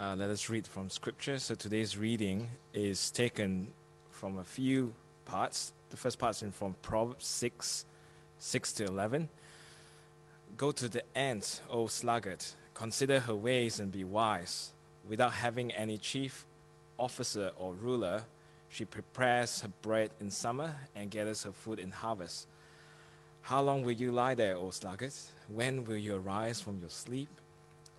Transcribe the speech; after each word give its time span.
Uh, 0.00 0.14
let 0.16 0.30
us 0.30 0.48
read 0.48 0.64
from 0.64 0.88
Scripture. 0.88 1.40
So 1.40 1.56
today's 1.56 1.98
reading 1.98 2.48
is 2.72 3.10
taken 3.10 3.66
from 4.10 4.38
a 4.38 4.44
few 4.44 4.94
parts. 5.24 5.72
The 5.90 5.96
first 5.96 6.20
part 6.20 6.40
is 6.40 6.54
from 6.54 6.76
Proverbs 6.82 7.26
6, 7.26 7.84
6 8.38 8.72
to 8.74 8.84
11. 8.84 9.28
Go 10.56 10.70
to 10.70 10.88
the 10.88 11.02
ant, 11.18 11.62
O 11.68 11.88
sluggard, 11.88 12.44
consider 12.74 13.18
her 13.18 13.34
ways 13.34 13.80
and 13.80 13.90
be 13.90 14.04
wise. 14.04 14.70
Without 15.08 15.32
having 15.32 15.72
any 15.72 15.98
chief 15.98 16.46
officer 16.96 17.50
or 17.56 17.74
ruler, 17.74 18.22
she 18.68 18.84
prepares 18.84 19.62
her 19.62 19.72
bread 19.82 20.10
in 20.20 20.30
summer 20.30 20.76
and 20.94 21.10
gathers 21.10 21.42
her 21.42 21.50
food 21.50 21.80
in 21.80 21.90
harvest. 21.90 22.46
How 23.40 23.62
long 23.62 23.82
will 23.82 23.90
you 23.90 24.12
lie 24.12 24.36
there, 24.36 24.58
O 24.58 24.70
sluggard? 24.70 25.14
When 25.48 25.84
will 25.84 25.96
you 25.96 26.14
arise 26.14 26.60
from 26.60 26.78
your 26.78 26.90
sleep? 26.90 27.30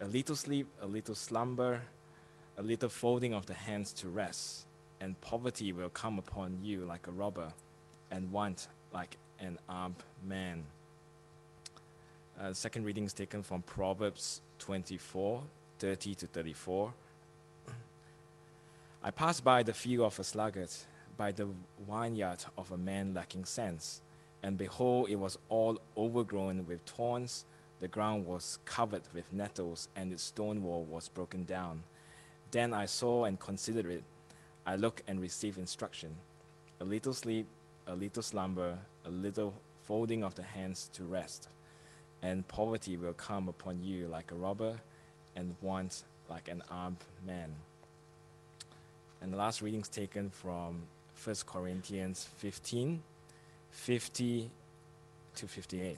A 0.02 0.06
little 0.06 0.36
sleep, 0.36 0.68
a 0.82 0.86
little 0.88 1.16
slumber, 1.16 1.82
a 2.58 2.62
little 2.62 2.90
folding 2.90 3.34
of 3.34 3.46
the 3.46 3.54
hands 3.54 3.92
to 3.94 4.08
rest, 4.08 4.66
and 5.02 5.20
poverty 5.20 5.74
will 5.74 5.90
come 5.90 6.18
upon 6.18 6.58
you 6.64 6.86
like 6.86 7.08
a 7.08 7.12
robber, 7.12 7.52
and 8.10 8.32
want 8.32 8.70
like 8.94 9.18
an 9.40 9.58
armed 9.68 10.04
man. 10.26 10.64
Uh, 12.40 12.54
second 12.54 12.86
reading 12.86 13.04
is 13.04 13.12
taken 13.12 13.44
from 13.44 13.62
Proverbs 13.64 14.42
24 14.60 15.44
30 15.80 16.16
to 16.16 16.28
34. 16.28 16.94
I 19.04 19.12
passed 19.12 19.44
by 19.44 19.64
the 19.64 19.74
field 19.74 20.06
of 20.06 20.20
a 20.20 20.24
sluggard, 20.24 20.70
by 21.18 21.32
the 21.34 21.48
vineyard 21.90 22.46
of 22.58 22.72
a 22.72 22.78
man 22.78 23.14
lacking 23.14 23.46
sense, 23.46 24.02
and 24.44 24.58
behold, 24.58 25.10
it 25.10 25.18
was 25.18 25.38
all 25.50 25.80
overgrown 25.98 26.66
with 26.68 26.82
thorns. 26.86 27.46
The 27.80 27.88
ground 27.88 28.26
was 28.26 28.60
covered 28.66 29.04
with 29.14 29.32
nettles, 29.32 29.88
and 29.96 30.12
its 30.12 30.24
stone 30.24 30.64
wall 30.64 30.84
was 30.84 31.08
broken 31.08 31.46
down. 31.46 31.84
Then 32.52 32.74
I 32.74 32.86
saw 32.86 33.26
and 33.26 33.40
considered 33.40 33.86
it. 33.86 34.04
I 34.66 34.76
looked 34.76 35.04
and 35.08 35.22
received 35.22 35.58
instruction. 35.58 36.16
A 36.82 36.84
little 36.84 37.14
sleep, 37.14 37.48
a 37.88 37.96
little 37.96 38.24
slumber, 38.24 38.78
a 39.06 39.10
little 39.10 39.54
folding 39.84 40.24
of 40.24 40.36
the 40.36 40.44
hands 40.44 40.90
to 40.94 41.04
rest. 41.04 41.48
And 42.22 42.48
poverty 42.48 42.98
will 42.98 43.14
come 43.14 43.48
upon 43.48 43.82
you 43.82 44.08
like 44.08 44.32
a 44.32 44.36
robber, 44.36 44.80
and 45.36 45.56
want 45.62 46.04
like 46.30 46.50
an 46.50 46.62
armed 46.70 47.04
man. 47.26 47.56
And 49.22 49.32
the 49.34 49.38
last 49.38 49.62
reading 49.62 49.82
is 49.82 49.90
taken 49.90 50.30
from 50.30 50.84
1 51.24 51.36
Corinthians 51.46 52.28
15 52.38 53.02
50 53.72 54.50
to 55.36 55.48
58. 55.48 55.98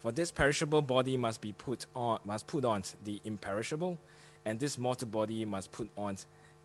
For 0.00 0.12
this 0.12 0.30
perishable 0.30 0.82
body 0.82 1.16
must 1.16 1.40
be 1.40 1.52
put 1.52 1.86
on, 1.94 2.20
must 2.24 2.46
put 2.46 2.64
on 2.64 2.82
the 3.04 3.20
imperishable, 3.24 3.98
and 4.44 4.60
this 4.60 4.78
mortal 4.78 5.08
body 5.08 5.44
must 5.44 5.72
put 5.72 5.90
on 5.96 6.16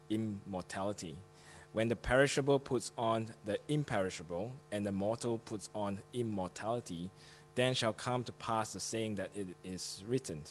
immortality. 0.09 1.15
When 1.71 1.87
the 1.87 1.95
perishable 1.95 2.59
puts 2.59 2.91
on 2.97 3.33
the 3.45 3.57
imperishable, 3.67 4.51
and 4.71 4.85
the 4.85 4.91
mortal 4.91 5.39
puts 5.39 5.69
on 5.73 5.99
immortality, 6.13 7.09
then 7.55 7.73
shall 7.73 7.93
come 7.93 8.23
to 8.23 8.31
pass 8.33 8.73
the 8.73 8.79
saying 8.79 9.15
that 9.15 9.29
it 9.35 9.47
is 9.63 10.03
written 10.07 10.43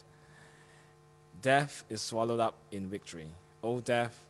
Death 1.40 1.84
is 1.88 2.00
swallowed 2.00 2.38
up 2.38 2.54
in 2.70 2.88
victory. 2.88 3.26
O 3.64 3.80
death, 3.80 4.24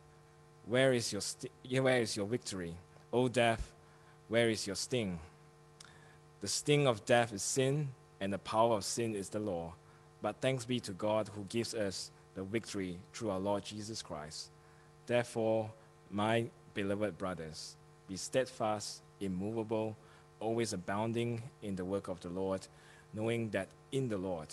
where 0.65 0.93
is 0.93 1.11
your, 1.11 1.21
st- 1.21 1.51
where 1.69 2.01
is 2.01 2.15
your 2.15 2.25
victory? 2.25 2.75
O 3.11 3.27
death, 3.27 3.71
where 4.29 4.49
is 4.49 4.65
your 4.65 4.75
sting? 4.75 5.19
The 6.41 6.47
sting 6.47 6.87
of 6.87 7.05
death 7.05 7.31
is 7.31 7.43
sin, 7.43 7.89
and 8.23 8.31
the 8.31 8.37
power 8.37 8.77
of 8.77 8.85
sin 8.85 9.15
is 9.15 9.27
the 9.27 9.39
law. 9.39 9.73
But 10.21 10.37
thanks 10.39 10.63
be 10.63 10.79
to 10.79 10.93
God 10.93 11.29
who 11.35 11.43
gives 11.49 11.73
us 11.73 12.09
the 12.35 12.43
victory 12.43 12.97
through 13.11 13.31
our 13.31 13.39
Lord 13.39 13.65
Jesus 13.65 14.01
Christ. 14.01 14.49
Therefore, 15.05 15.69
my 16.09 16.45
beloved 16.73 17.17
brothers, 17.17 17.75
be 18.07 18.15
steadfast, 18.15 19.01
immovable, 19.19 19.97
always 20.39 20.71
abounding 20.71 21.43
in 21.61 21.75
the 21.75 21.83
work 21.83 22.07
of 22.07 22.21
the 22.21 22.29
Lord, 22.29 22.65
knowing 23.13 23.49
that 23.49 23.67
in 23.91 24.07
the 24.07 24.17
Lord 24.17 24.47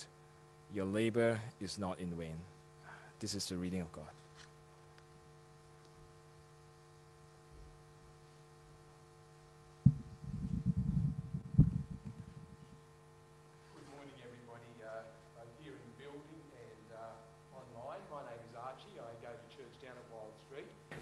your 0.74 0.86
labor 0.86 1.40
is 1.60 1.78
not 1.78 2.00
in 2.00 2.10
vain. 2.16 2.38
This 3.20 3.36
is 3.36 3.46
the 3.46 3.56
reading 3.56 3.82
of 3.82 3.92
God. 3.92 4.19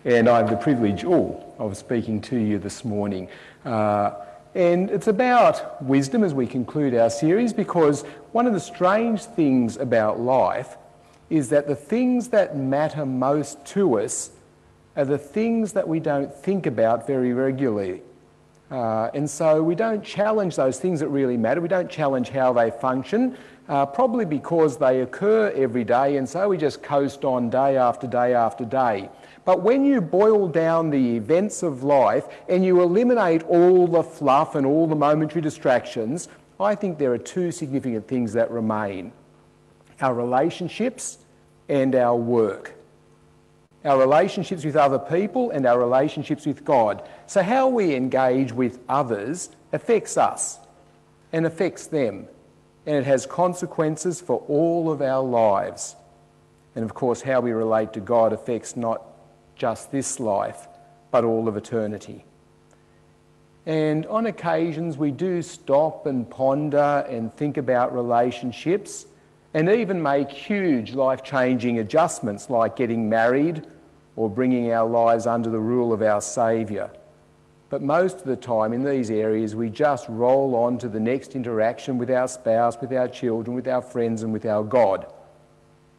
And 0.08 0.26
I 0.26 0.38
have 0.38 0.48
the 0.48 0.56
privilege 0.56 1.04
all 1.04 1.54
of 1.58 1.76
speaking 1.76 2.22
to 2.22 2.36
you 2.38 2.58
this 2.58 2.82
morning. 2.82 3.28
Uh, 3.66 4.12
and 4.54 4.90
it's 4.90 5.06
about 5.06 5.82
wisdom 5.82 6.24
as 6.24 6.32
we 6.32 6.46
conclude 6.46 6.94
our 6.94 7.10
series 7.10 7.52
because 7.52 8.04
one 8.32 8.46
of 8.46 8.54
the 8.54 8.60
strange 8.60 9.22
things 9.22 9.76
about 9.76 10.18
life 10.18 10.78
is 11.28 11.50
that 11.50 11.66
the 11.66 11.76
things 11.76 12.28
that 12.28 12.56
matter 12.56 13.04
most 13.04 13.62
to 13.66 13.98
us 13.98 14.30
are 14.96 15.04
the 15.04 15.18
things 15.18 15.74
that 15.74 15.86
we 15.86 16.00
don't 16.00 16.34
think 16.34 16.64
about 16.64 17.06
very 17.06 17.34
regularly. 17.34 18.00
Uh, 18.70 19.10
and 19.12 19.28
so 19.28 19.62
we 19.62 19.74
don't 19.74 20.02
challenge 20.02 20.56
those 20.56 20.80
things 20.80 21.00
that 21.00 21.08
really 21.08 21.36
matter. 21.36 21.60
We 21.60 21.68
don't 21.68 21.90
challenge 21.90 22.30
how 22.30 22.54
they 22.54 22.70
function, 22.70 23.36
uh, 23.68 23.84
probably 23.84 24.24
because 24.24 24.78
they 24.78 25.02
occur 25.02 25.52
every 25.54 25.84
day, 25.84 26.16
and 26.16 26.26
so 26.26 26.48
we 26.48 26.56
just 26.56 26.82
coast 26.82 27.26
on 27.26 27.50
day 27.50 27.76
after 27.76 28.06
day 28.06 28.32
after 28.32 28.64
day. 28.64 29.10
But 29.48 29.62
when 29.62 29.82
you 29.82 30.02
boil 30.02 30.46
down 30.46 30.90
the 30.90 31.16
events 31.16 31.62
of 31.62 31.82
life 31.82 32.26
and 32.50 32.62
you 32.62 32.82
eliminate 32.82 33.42
all 33.44 33.86
the 33.86 34.02
fluff 34.02 34.56
and 34.56 34.66
all 34.66 34.86
the 34.86 34.94
momentary 34.94 35.40
distractions, 35.40 36.28
I 36.60 36.74
think 36.74 36.98
there 36.98 37.14
are 37.14 37.16
two 37.16 37.50
significant 37.50 38.06
things 38.06 38.34
that 38.34 38.50
remain 38.50 39.10
our 40.02 40.12
relationships 40.12 41.16
and 41.66 41.94
our 41.94 42.14
work. 42.14 42.74
Our 43.86 43.98
relationships 43.98 44.66
with 44.66 44.76
other 44.76 44.98
people 44.98 45.50
and 45.50 45.64
our 45.64 45.78
relationships 45.78 46.44
with 46.44 46.62
God. 46.62 47.08
So, 47.26 47.42
how 47.42 47.68
we 47.68 47.94
engage 47.94 48.52
with 48.52 48.80
others 48.86 49.48
affects 49.72 50.18
us 50.18 50.58
and 51.32 51.46
affects 51.46 51.86
them, 51.86 52.28
and 52.84 52.96
it 52.96 53.04
has 53.06 53.24
consequences 53.24 54.20
for 54.20 54.44
all 54.46 54.92
of 54.92 55.00
our 55.00 55.24
lives. 55.24 55.96
And 56.74 56.84
of 56.84 56.92
course, 56.92 57.22
how 57.22 57.40
we 57.40 57.52
relate 57.52 57.94
to 57.94 58.00
God 58.00 58.34
affects 58.34 58.76
not 58.76 59.14
just 59.58 59.92
this 59.92 60.18
life, 60.18 60.68
but 61.10 61.24
all 61.24 61.48
of 61.48 61.56
eternity. 61.56 62.24
And 63.66 64.06
on 64.06 64.24
occasions, 64.24 64.96
we 64.96 65.10
do 65.10 65.42
stop 65.42 66.06
and 66.06 66.28
ponder 66.28 67.04
and 67.06 67.34
think 67.36 67.58
about 67.58 67.94
relationships 67.94 69.04
and 69.52 69.68
even 69.68 70.02
make 70.02 70.30
huge 70.30 70.94
life 70.94 71.22
changing 71.22 71.78
adjustments 71.78 72.48
like 72.48 72.76
getting 72.76 73.10
married 73.10 73.66
or 74.16 74.30
bringing 74.30 74.72
our 74.72 74.88
lives 74.88 75.26
under 75.26 75.50
the 75.50 75.58
rule 75.58 75.92
of 75.92 76.00
our 76.00 76.22
Saviour. 76.22 76.90
But 77.70 77.82
most 77.82 78.16
of 78.18 78.24
the 78.24 78.36
time 78.36 78.72
in 78.72 78.82
these 78.82 79.10
areas, 79.10 79.54
we 79.54 79.68
just 79.68 80.08
roll 80.08 80.54
on 80.54 80.78
to 80.78 80.88
the 80.88 81.00
next 81.00 81.36
interaction 81.36 81.98
with 81.98 82.10
our 82.10 82.26
spouse, 82.26 82.80
with 82.80 82.92
our 82.92 83.08
children, 83.08 83.54
with 83.54 83.68
our 83.68 83.82
friends, 83.82 84.22
and 84.22 84.32
with 84.32 84.46
our 84.46 84.64
God. 84.64 85.12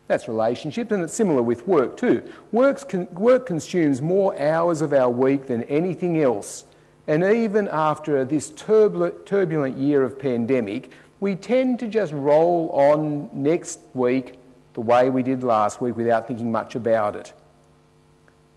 That's 0.09 0.27
relationships, 0.27 0.91
and 0.91 1.03
it's 1.03 1.13
similar 1.13 1.43
with 1.43 1.67
work 1.67 1.95
too. 1.95 2.23
Con- 2.51 3.07
work 3.11 3.45
consumes 3.45 4.01
more 4.01 4.37
hours 4.41 4.81
of 4.81 4.91
our 4.91 5.07
week 5.07 5.45
than 5.45 5.61
anything 5.65 6.19
else. 6.19 6.65
And 7.05 7.23
even 7.23 7.67
after 7.67 8.25
this 8.25 8.49
turbulent 8.49 9.77
year 9.77 10.01
of 10.01 10.17
pandemic, 10.17 10.89
we 11.19 11.35
tend 11.35 11.77
to 11.81 11.87
just 11.87 12.11
roll 12.11 12.71
on 12.73 13.29
next 13.33 13.81
week 13.93 14.39
the 14.73 14.81
way 14.81 15.11
we 15.11 15.21
did 15.21 15.43
last 15.43 15.79
week 15.79 15.95
without 15.95 16.27
thinking 16.27 16.51
much 16.51 16.73
about 16.73 17.15
it. 17.15 17.31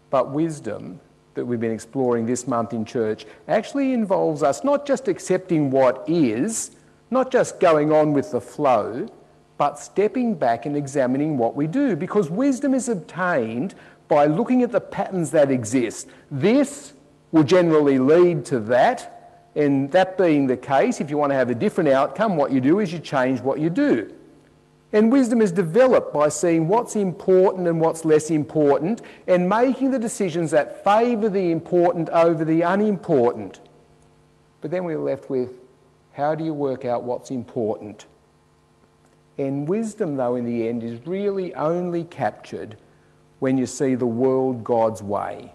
But 0.09 0.31
wisdom 0.31 1.01
that 1.35 1.45
we've 1.45 1.61
been 1.61 1.71
exploring 1.71 2.25
this 2.25 2.47
month 2.47 2.73
in 2.73 2.87
church 2.87 3.27
actually 3.47 3.93
involves 3.93 4.43
us 4.43 4.65
not 4.65 4.87
just 4.87 5.07
accepting 5.07 5.71
what 5.71 6.03
is, 6.09 6.71
not 7.11 7.31
just 7.31 7.61
going 7.61 7.93
on 7.93 8.15
with 8.15 8.31
the 8.31 8.41
flow, 8.41 9.07
but 9.63 9.79
stepping 9.79 10.35
back 10.35 10.67
and 10.67 10.77
examining 10.77 11.39
what 11.39 11.55
we 11.55 11.69
do, 11.69 11.95
because 11.95 12.29
wisdom 12.29 12.75
is 12.75 12.89
obtained 12.89 13.77
by 14.09 14.27
looking 14.27 14.65
at 14.65 14.73
the 14.73 14.81
patterns 14.81 15.31
that 15.31 15.53
exist. 15.53 16.09
This 16.33 16.95
will 17.31 17.45
generally 17.45 18.01
lead 18.01 18.45
to 18.47 18.59
that, 18.59 19.47
and 19.55 19.89
that 19.93 20.19
being 20.19 20.49
the 20.49 20.57
case, 20.57 21.01
if 21.01 21.11
you 21.11 21.17
want 21.17 21.31
to 21.31 21.37
have 21.37 21.49
a 21.49 21.55
different 21.55 21.91
outcome, 21.91 22.37
what 22.37 22.51
you 22.51 22.61
do 22.61 22.81
is 22.81 22.93
you 22.93 22.99
change 22.99 23.41
what 23.41 23.61
you 23.61 23.71
do. 23.71 24.13
And 24.93 25.13
wisdom 25.13 25.41
is 25.41 25.53
developed 25.53 26.13
by 26.13 26.29
seeing 26.29 26.67
what's 26.67 26.97
important 26.97 27.69
and 27.69 27.81
what's 27.81 28.05
less 28.05 28.31
important 28.31 29.01
and 29.29 29.49
making 29.49 29.93
the 29.93 29.99
decisions 30.01 30.51
that 30.51 30.83
favour 30.83 31.29
the 31.29 31.53
important 31.53 32.09
over 32.09 32.45
the 32.45 32.63
unimportant. 32.63 33.61
But 34.61 34.73
then 34.73 34.83
we're 34.83 34.99
left 34.99 35.31
with 35.31 35.61
how 36.15 36.35
do 36.35 36.43
you 36.43 36.53
work 36.53 36.85
out 36.85 37.05
what's 37.05 37.31
important? 37.31 38.07
And 39.39 39.67
wisdom, 39.69 40.17
though, 40.17 40.37
in 40.37 40.45
the 40.45 40.69
end, 40.69 40.83
is 40.83 41.07
really 41.07 41.55
only 41.55 42.05
captured 42.05 42.77
when 43.39 43.59
you 43.59 43.67
see 43.67 43.95
the 43.95 44.07
world 44.07 44.63
God's 44.63 45.03
way. 45.03 45.53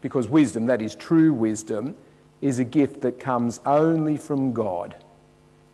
Because 0.00 0.28
wisdom, 0.28 0.66
that 0.66 0.82
is 0.82 0.94
true 0.94 1.32
wisdom, 1.32 1.96
is 2.40 2.58
a 2.58 2.64
gift 2.64 3.00
that 3.02 3.18
comes 3.18 3.60
only 3.66 4.16
from 4.16 4.52
God. 4.52 4.94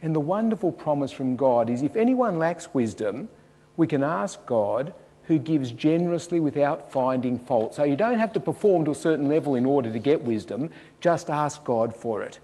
And 0.03 0.15
the 0.15 0.21
wonderful 0.21 0.73
promise 0.73 1.13
from 1.13 1.37
God 1.37 1.71
is 1.71 1.83
if 1.83 1.97
anyone 1.97 2.39
lacks 2.39 2.73
wisdom, 2.73 3.29
we 3.77 3.87
can 3.87 4.03
ask 4.03 4.45
God 4.47 4.95
who 5.25 5.39
gives 5.39 5.73
generously 5.73 6.39
without 6.39 6.91
finding 6.93 7.39
fault. 7.39 7.75
So 7.75 7.85
you 7.85 7.97
don't 7.97 8.19
have 8.19 8.33
to 8.35 8.41
perform 8.41 8.85
to 8.85 8.93
a 8.93 8.95
certain 8.95 9.29
level 9.29 9.57
in 9.57 9.67
order 9.67 9.93
to 9.93 9.99
get 9.99 10.23
wisdom, 10.23 10.71
just 11.01 11.31
ask 11.31 11.63
God 11.65 11.95
for 11.95 12.23
it. 12.23 12.39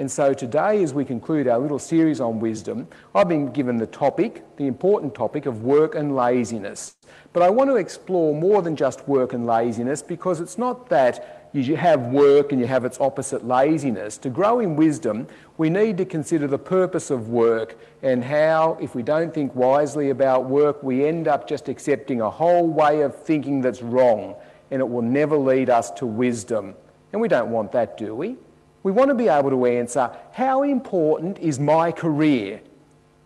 And 0.00 0.10
so 0.10 0.32
today, 0.32 0.82
as 0.82 0.94
we 0.94 1.04
conclude 1.04 1.46
our 1.46 1.58
little 1.58 1.78
series 1.78 2.22
on 2.22 2.40
wisdom, 2.40 2.88
I've 3.14 3.28
been 3.28 3.52
given 3.52 3.76
the 3.76 3.86
topic, 3.86 4.42
the 4.56 4.66
important 4.66 5.14
topic 5.14 5.44
of 5.44 5.62
work 5.62 5.94
and 5.94 6.16
laziness. 6.16 6.96
But 7.34 7.42
I 7.42 7.50
want 7.50 7.68
to 7.68 7.76
explore 7.76 8.34
more 8.34 8.62
than 8.62 8.76
just 8.76 9.06
work 9.06 9.34
and 9.34 9.44
laziness 9.44 10.00
because 10.00 10.40
it's 10.40 10.56
not 10.56 10.88
that 10.88 11.50
you 11.52 11.76
have 11.76 12.06
work 12.06 12.50
and 12.50 12.58
you 12.58 12.66
have 12.66 12.86
its 12.86 12.98
opposite 12.98 13.46
laziness. 13.46 14.16
To 14.16 14.30
grow 14.30 14.60
in 14.60 14.74
wisdom, 14.74 15.26
we 15.58 15.68
need 15.68 15.98
to 15.98 16.06
consider 16.06 16.46
the 16.46 16.58
purpose 16.58 17.10
of 17.10 17.28
work 17.28 17.78
and 18.02 18.24
how, 18.24 18.78
if 18.80 18.94
we 18.94 19.02
don't 19.02 19.34
think 19.34 19.54
wisely 19.54 20.08
about 20.08 20.46
work, 20.46 20.82
we 20.82 21.04
end 21.04 21.28
up 21.28 21.46
just 21.46 21.68
accepting 21.68 22.22
a 22.22 22.30
whole 22.30 22.66
way 22.66 23.02
of 23.02 23.14
thinking 23.14 23.60
that's 23.60 23.82
wrong 23.82 24.34
and 24.70 24.80
it 24.80 24.88
will 24.88 25.02
never 25.02 25.36
lead 25.36 25.68
us 25.68 25.90
to 25.90 26.06
wisdom. 26.06 26.74
And 27.12 27.20
we 27.20 27.28
don't 27.28 27.50
want 27.50 27.72
that, 27.72 27.98
do 27.98 28.14
we? 28.14 28.38
We 28.82 28.92
want 28.92 29.08
to 29.10 29.14
be 29.14 29.28
able 29.28 29.50
to 29.50 29.66
answer 29.66 30.10
how 30.32 30.62
important 30.62 31.38
is 31.38 31.58
my 31.58 31.92
career? 31.92 32.60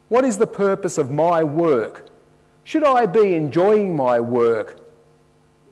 What 0.09 0.25
is 0.25 0.39
the 0.39 0.47
purpose 0.47 0.99
of 0.99 1.11
my 1.11 1.45
work? 1.45 2.09
Should 2.65 2.85
I 2.85 3.07
be 3.07 3.35
enjoying 3.35 3.95
my 3.95 4.21
work? 4.21 4.81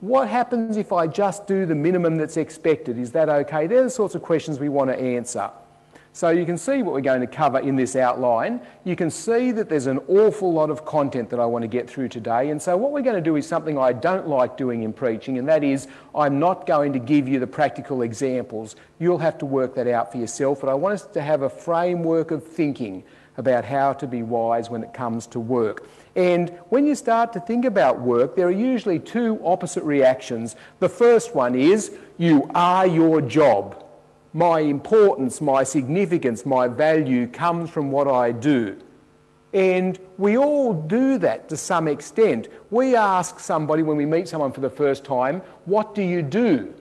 What 0.00 0.28
happens 0.28 0.76
if 0.76 0.92
I 0.92 1.06
just 1.06 1.46
do 1.46 1.64
the 1.64 1.74
minimum 1.74 2.16
that's 2.16 2.36
expected? 2.36 2.98
Is 2.98 3.12
that 3.12 3.28
okay? 3.28 3.66
They're 3.66 3.84
the 3.84 3.90
sorts 3.90 4.14
of 4.14 4.22
questions 4.22 4.58
we 4.58 4.68
want 4.68 4.90
to 4.90 4.98
answer. 4.98 5.50
So 6.14 6.28
you 6.28 6.44
can 6.44 6.58
see 6.58 6.82
what 6.82 6.92
we're 6.92 7.00
going 7.00 7.22
to 7.22 7.26
cover 7.26 7.58
in 7.58 7.74
this 7.74 7.96
outline. 7.96 8.60
You 8.84 8.96
can 8.96 9.10
see 9.10 9.50
that 9.52 9.70
there's 9.70 9.86
an 9.86 9.98
awful 10.08 10.52
lot 10.52 10.68
of 10.68 10.84
content 10.84 11.30
that 11.30 11.40
I 11.40 11.46
want 11.46 11.62
to 11.62 11.68
get 11.68 11.88
through 11.88 12.08
today. 12.08 12.50
And 12.50 12.60
so 12.60 12.76
what 12.76 12.92
we're 12.92 13.00
going 13.00 13.16
to 13.16 13.22
do 13.22 13.36
is 13.36 13.46
something 13.46 13.78
I 13.78 13.94
don't 13.94 14.28
like 14.28 14.58
doing 14.58 14.82
in 14.82 14.92
preaching, 14.92 15.38
and 15.38 15.48
that 15.48 15.64
is 15.64 15.88
I'm 16.14 16.38
not 16.38 16.66
going 16.66 16.92
to 16.92 16.98
give 16.98 17.28
you 17.28 17.40
the 17.40 17.46
practical 17.46 18.02
examples. 18.02 18.76
You'll 18.98 19.18
have 19.18 19.38
to 19.38 19.46
work 19.46 19.74
that 19.76 19.86
out 19.86 20.12
for 20.12 20.18
yourself. 20.18 20.60
But 20.60 20.68
I 20.68 20.74
want 20.74 20.96
us 20.96 21.06
to 21.06 21.22
have 21.22 21.42
a 21.42 21.50
framework 21.50 22.30
of 22.30 22.46
thinking 22.46 23.04
about 23.38 23.64
how 23.64 23.94
to 23.94 24.06
be 24.06 24.22
wise 24.22 24.68
when 24.68 24.84
it 24.84 24.92
comes 24.92 25.26
to 25.28 25.40
work. 25.40 25.88
And 26.14 26.50
when 26.68 26.86
you 26.86 26.94
start 26.94 27.32
to 27.32 27.40
think 27.40 27.64
about 27.64 28.00
work, 28.00 28.36
there 28.36 28.46
are 28.46 28.50
usually 28.50 28.98
two 28.98 29.40
opposite 29.42 29.82
reactions. 29.82 30.56
The 30.78 30.90
first 30.90 31.34
one 31.34 31.54
is 31.54 31.92
you 32.18 32.50
are 32.54 32.86
your 32.86 33.22
job. 33.22 33.81
My 34.32 34.60
importance, 34.60 35.40
my 35.40 35.62
significance, 35.62 36.46
my 36.46 36.68
value 36.68 37.26
comes 37.26 37.70
from 37.70 37.90
what 37.90 38.08
I 38.08 38.32
do. 38.32 38.78
And 39.52 39.98
we 40.16 40.38
all 40.38 40.72
do 40.72 41.18
that 41.18 41.48
to 41.50 41.56
some 41.56 41.86
extent. 41.86 42.48
We 42.70 42.96
ask 42.96 43.38
somebody 43.38 43.82
when 43.82 43.98
we 43.98 44.06
meet 44.06 44.28
someone 44.28 44.52
for 44.52 44.60
the 44.60 44.70
first 44.70 45.04
time, 45.04 45.42
What 45.66 45.94
do 45.94 46.02
you 46.02 46.22
do? 46.22 46.72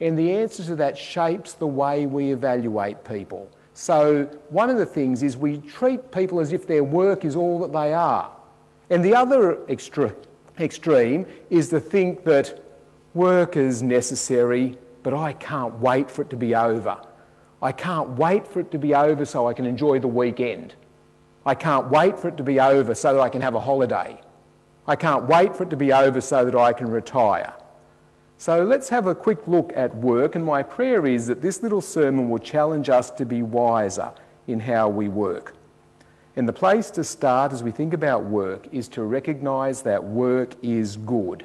And 0.00 0.18
the 0.18 0.32
answer 0.32 0.64
to 0.64 0.76
that 0.76 0.96
shapes 0.96 1.54
the 1.54 1.66
way 1.66 2.06
we 2.06 2.32
evaluate 2.32 3.04
people. 3.04 3.50
So, 3.74 4.24
one 4.48 4.68
of 4.68 4.76
the 4.76 4.86
things 4.86 5.22
is 5.22 5.36
we 5.36 5.58
treat 5.58 6.10
people 6.10 6.40
as 6.40 6.52
if 6.52 6.66
their 6.66 6.84
work 6.84 7.24
is 7.24 7.36
all 7.36 7.58
that 7.60 7.72
they 7.72 7.94
are. 7.94 8.30
And 8.90 9.04
the 9.04 9.14
other 9.14 9.56
extre- 9.68 10.14
extreme 10.58 11.26
is 11.48 11.68
to 11.68 11.80
think 11.80 12.24
that 12.24 12.62
work 13.14 13.56
is 13.56 13.82
necessary, 13.82 14.76
but 15.02 15.14
I 15.14 15.32
can't 15.34 15.78
wait 15.78 16.10
for 16.10 16.22
it 16.22 16.30
to 16.30 16.36
be 16.36 16.54
over. 16.54 16.98
I 17.62 17.72
can't 17.72 18.10
wait 18.10 18.46
for 18.46 18.60
it 18.60 18.70
to 18.70 18.78
be 18.78 18.94
over 18.94 19.24
so 19.24 19.46
I 19.46 19.52
can 19.52 19.66
enjoy 19.66 19.98
the 19.98 20.08
weekend. 20.08 20.74
I 21.44 21.54
can't 21.54 21.90
wait 21.90 22.18
for 22.18 22.28
it 22.28 22.36
to 22.36 22.42
be 22.42 22.60
over 22.60 22.94
so 22.94 23.14
that 23.14 23.20
I 23.20 23.28
can 23.28 23.42
have 23.42 23.54
a 23.54 23.60
holiday. 23.60 24.20
I 24.86 24.96
can't 24.96 25.26
wait 25.28 25.54
for 25.54 25.64
it 25.64 25.70
to 25.70 25.76
be 25.76 25.92
over 25.92 26.20
so 26.20 26.44
that 26.44 26.54
I 26.54 26.72
can 26.72 26.90
retire. 26.90 27.52
So 28.38 28.64
let's 28.64 28.88
have 28.88 29.06
a 29.06 29.14
quick 29.14 29.46
look 29.46 29.72
at 29.76 29.94
work, 29.94 30.34
and 30.34 30.44
my 30.44 30.62
prayer 30.62 31.06
is 31.06 31.26
that 31.26 31.42
this 31.42 31.62
little 31.62 31.82
sermon 31.82 32.30
will 32.30 32.38
challenge 32.38 32.88
us 32.88 33.10
to 33.12 33.26
be 33.26 33.42
wiser 33.42 34.12
in 34.46 34.60
how 34.60 34.88
we 34.88 35.08
work. 35.08 35.54
And 36.36 36.48
the 36.48 36.52
place 36.52 36.90
to 36.92 37.04
start 37.04 37.52
as 37.52 37.62
we 37.62 37.70
think 37.70 37.92
about 37.92 38.24
work 38.24 38.66
is 38.72 38.88
to 38.88 39.02
recognise 39.02 39.82
that 39.82 40.02
work 40.02 40.54
is 40.62 40.96
good. 40.96 41.44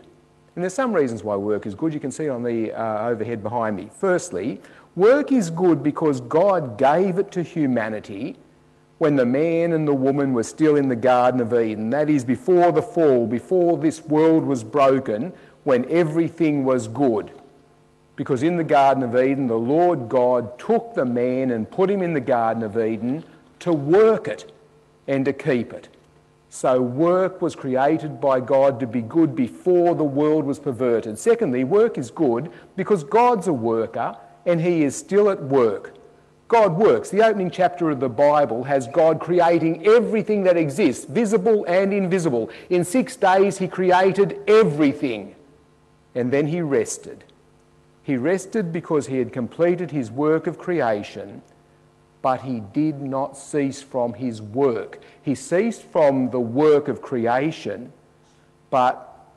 And 0.55 0.63
there's 0.63 0.73
some 0.73 0.93
reasons 0.93 1.23
why 1.23 1.35
work 1.35 1.65
is 1.65 1.75
good. 1.75 1.93
You 1.93 1.99
can 1.99 2.11
see 2.11 2.29
on 2.29 2.41
the 2.41 2.71
uh, 2.71 3.09
overhead 3.09 3.43
behind 3.43 3.75
me. 3.75 3.89
Firstly, 3.93 4.61
work 4.95 5.31
is 5.31 5.49
good 5.49 5.83
because 5.83 6.21
God 6.21 6.77
gave 6.77 7.19
it 7.19 7.31
to 7.33 7.43
humanity 7.43 8.37
when 8.97 9.17
the 9.17 9.25
man 9.25 9.73
and 9.73 9.85
the 9.85 9.93
woman 9.93 10.33
were 10.33 10.43
still 10.43 10.77
in 10.77 10.87
the 10.87 10.95
Garden 10.95 11.41
of 11.41 11.53
Eden. 11.53 11.89
That 11.89 12.09
is, 12.09 12.23
before 12.23 12.71
the 12.71 12.81
fall, 12.81 13.27
before 13.27 13.77
this 13.77 14.01
world 14.05 14.45
was 14.45 14.63
broken, 14.63 15.33
when 15.65 15.89
everything 15.91 16.63
was 16.63 16.87
good. 16.87 17.31
Because 18.15 18.41
in 18.41 18.55
the 18.55 18.63
Garden 18.63 19.03
of 19.03 19.15
Eden, 19.17 19.47
the 19.47 19.57
Lord 19.57 20.07
God 20.07 20.57
took 20.57 20.93
the 20.93 21.03
man 21.03 21.51
and 21.51 21.69
put 21.69 21.89
him 21.89 22.01
in 22.01 22.13
the 22.13 22.21
Garden 22.21 22.63
of 22.63 22.77
Eden 22.77 23.25
to 23.59 23.73
work 23.73 24.29
it 24.29 24.53
and 25.07 25.25
to 25.25 25.33
keep 25.33 25.73
it. 25.73 25.89
So, 26.55 26.81
work 26.81 27.41
was 27.41 27.53
created 27.53 28.21
by 28.21 28.39
God 28.39 28.79
to 28.79 28.87
be 28.87 29.01
good 29.01 29.35
before 29.35 29.93
the 29.93 30.05
world 30.05 30.45
was 30.45 30.57
perverted. 30.57 31.19
Secondly, 31.19 31.65
work 31.65 31.97
is 31.97 32.09
good 32.09 32.49
because 32.77 33.03
God's 33.03 33.47
a 33.47 33.53
worker 33.53 34.15
and 34.45 34.61
He 34.61 34.85
is 34.85 34.95
still 34.95 35.29
at 35.29 35.43
work. 35.43 35.95
God 36.47 36.77
works. 36.77 37.09
The 37.09 37.25
opening 37.25 37.51
chapter 37.51 37.89
of 37.89 37.99
the 37.99 38.07
Bible 38.07 38.63
has 38.63 38.87
God 38.87 39.19
creating 39.19 39.85
everything 39.85 40.43
that 40.43 40.55
exists, 40.55 41.03
visible 41.03 41.65
and 41.65 41.93
invisible. 41.93 42.49
In 42.69 42.85
six 42.85 43.17
days, 43.17 43.57
He 43.57 43.67
created 43.67 44.39
everything 44.47 45.35
and 46.15 46.31
then 46.31 46.47
he 46.47 46.61
rested. 46.61 47.25
He 48.01 48.15
rested 48.15 48.71
because 48.71 49.07
he 49.07 49.17
had 49.17 49.33
completed 49.33 49.91
his 49.91 50.09
work 50.09 50.47
of 50.47 50.57
creation, 50.57 51.41
but 52.25 52.41
he 52.41 52.59
did 52.73 52.99
not 53.03 53.37
cease 53.37 53.83
from 53.83 54.11
his 54.15 54.41
work. 54.41 54.99
He 55.21 55.35
ceased 55.35 55.83
from 55.83 56.31
the 56.31 56.39
work 56.39 56.87
of 56.87 56.99
creation, 56.99 57.93
but 58.71 59.27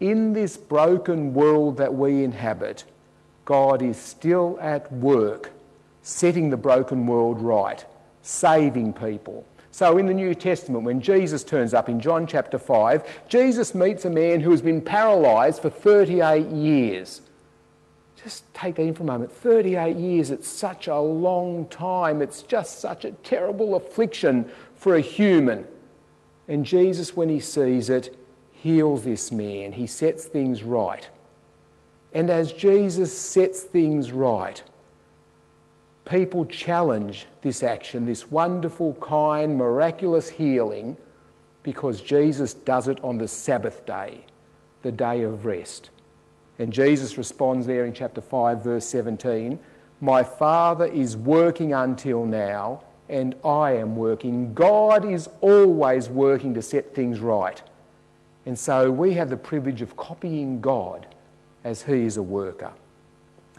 in 0.00 0.34
this 0.34 0.58
broken 0.58 1.32
world 1.32 1.78
that 1.78 1.94
we 1.94 2.24
inhabit, 2.24 2.84
God 3.46 3.80
is 3.80 3.96
still 3.96 4.58
at 4.60 4.92
work 4.92 5.50
setting 6.02 6.50
the 6.50 6.58
broken 6.58 7.06
world 7.06 7.40
right, 7.40 7.82
saving 8.20 8.92
people. 8.92 9.46
So, 9.70 9.96
in 9.96 10.04
the 10.04 10.12
New 10.12 10.34
Testament, 10.34 10.84
when 10.84 11.00
Jesus 11.00 11.42
turns 11.42 11.72
up 11.72 11.88
in 11.88 12.00
John 12.00 12.26
chapter 12.26 12.58
5, 12.58 13.28
Jesus 13.30 13.74
meets 13.74 14.04
a 14.04 14.10
man 14.10 14.40
who 14.40 14.50
has 14.50 14.60
been 14.60 14.82
paralysed 14.82 15.62
for 15.62 15.70
38 15.70 16.48
years. 16.48 17.22
Just 18.22 18.52
take 18.54 18.76
that 18.76 18.82
in 18.82 18.94
for 18.94 19.02
a 19.02 19.06
moment. 19.06 19.30
38 19.30 19.96
years, 19.96 20.30
it's 20.30 20.48
such 20.48 20.88
a 20.88 20.98
long 20.98 21.66
time. 21.68 22.22
It's 22.22 22.42
just 22.42 22.80
such 22.80 23.04
a 23.04 23.12
terrible 23.12 23.74
affliction 23.74 24.50
for 24.74 24.96
a 24.96 25.00
human. 25.00 25.66
And 26.48 26.64
Jesus, 26.64 27.16
when 27.16 27.28
he 27.28 27.40
sees 27.40 27.90
it, 27.90 28.16
heals 28.52 29.04
this 29.04 29.30
man. 29.30 29.72
He 29.72 29.86
sets 29.86 30.24
things 30.24 30.62
right. 30.62 31.08
And 32.12 32.30
as 32.30 32.52
Jesus 32.52 33.16
sets 33.16 33.60
things 33.60 34.12
right, 34.12 34.62
people 36.06 36.46
challenge 36.46 37.26
this 37.42 37.62
action, 37.62 38.06
this 38.06 38.30
wonderful, 38.30 38.94
kind, 38.94 39.56
miraculous 39.56 40.28
healing, 40.28 40.96
because 41.62 42.00
Jesus 42.00 42.54
does 42.54 42.88
it 42.88 43.02
on 43.02 43.18
the 43.18 43.28
Sabbath 43.28 43.84
day, 43.84 44.24
the 44.82 44.92
day 44.92 45.22
of 45.22 45.44
rest. 45.44 45.90
And 46.58 46.72
Jesus 46.72 47.18
responds 47.18 47.66
there 47.66 47.84
in 47.84 47.92
chapter 47.92 48.20
5, 48.20 48.64
verse 48.64 48.86
17 48.86 49.58
My 50.00 50.22
Father 50.22 50.86
is 50.86 51.16
working 51.16 51.72
until 51.72 52.24
now, 52.24 52.82
and 53.08 53.34
I 53.44 53.72
am 53.72 53.96
working. 53.96 54.54
God 54.54 55.04
is 55.04 55.28
always 55.40 56.08
working 56.08 56.54
to 56.54 56.62
set 56.62 56.94
things 56.94 57.20
right. 57.20 57.62
And 58.46 58.58
so 58.58 58.90
we 58.90 59.14
have 59.14 59.30
the 59.30 59.36
privilege 59.36 59.82
of 59.82 59.96
copying 59.96 60.60
God 60.60 61.06
as 61.64 61.82
He 61.82 62.04
is 62.04 62.16
a 62.16 62.22
worker. 62.22 62.72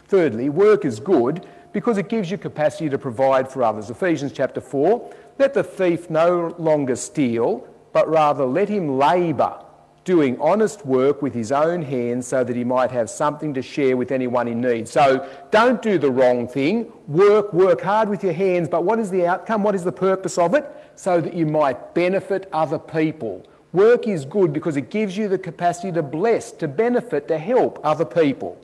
Thirdly, 0.06 0.48
work 0.48 0.84
is 0.84 1.00
good 1.00 1.46
because 1.72 1.98
it 1.98 2.08
gives 2.08 2.30
you 2.30 2.38
capacity 2.38 2.88
to 2.88 2.98
provide 2.98 3.50
for 3.50 3.62
others. 3.62 3.90
Ephesians 3.90 4.32
chapter 4.32 4.60
4 4.60 5.14
let 5.38 5.54
the 5.54 5.62
thief 5.62 6.10
no 6.10 6.54
longer 6.58 6.96
steal, 6.96 7.66
but 7.92 8.08
rather 8.08 8.44
let 8.44 8.68
him 8.68 8.98
labour, 8.98 9.64
doing 10.08 10.40
honest 10.40 10.86
work 10.86 11.20
with 11.20 11.34
his 11.34 11.52
own 11.52 11.82
hands 11.82 12.26
so 12.26 12.42
that 12.42 12.56
he 12.56 12.64
might 12.64 12.90
have 12.90 13.10
something 13.10 13.52
to 13.52 13.60
share 13.60 13.94
with 13.94 14.10
anyone 14.10 14.48
in 14.48 14.58
need. 14.58 14.88
So 14.88 15.28
don't 15.50 15.82
do 15.82 15.98
the 15.98 16.10
wrong 16.10 16.48
thing. 16.48 16.90
Work, 17.08 17.52
work 17.52 17.82
hard 17.82 18.08
with 18.08 18.24
your 18.24 18.32
hands, 18.32 18.70
but 18.70 18.84
what 18.84 18.98
is 18.98 19.10
the 19.10 19.26
outcome? 19.26 19.62
What 19.62 19.74
is 19.74 19.84
the 19.84 19.92
purpose 19.92 20.38
of 20.38 20.54
it? 20.54 20.64
So 20.96 21.20
that 21.20 21.34
you 21.34 21.44
might 21.44 21.94
benefit 21.94 22.48
other 22.54 22.78
people. 22.78 23.46
Work 23.74 24.08
is 24.08 24.24
good 24.24 24.54
because 24.54 24.78
it 24.78 24.88
gives 24.88 25.14
you 25.14 25.28
the 25.28 25.36
capacity 25.36 25.92
to 25.92 26.02
bless, 26.02 26.52
to 26.52 26.68
benefit, 26.68 27.28
to 27.28 27.36
help 27.36 27.78
other 27.84 28.06
people. 28.06 28.58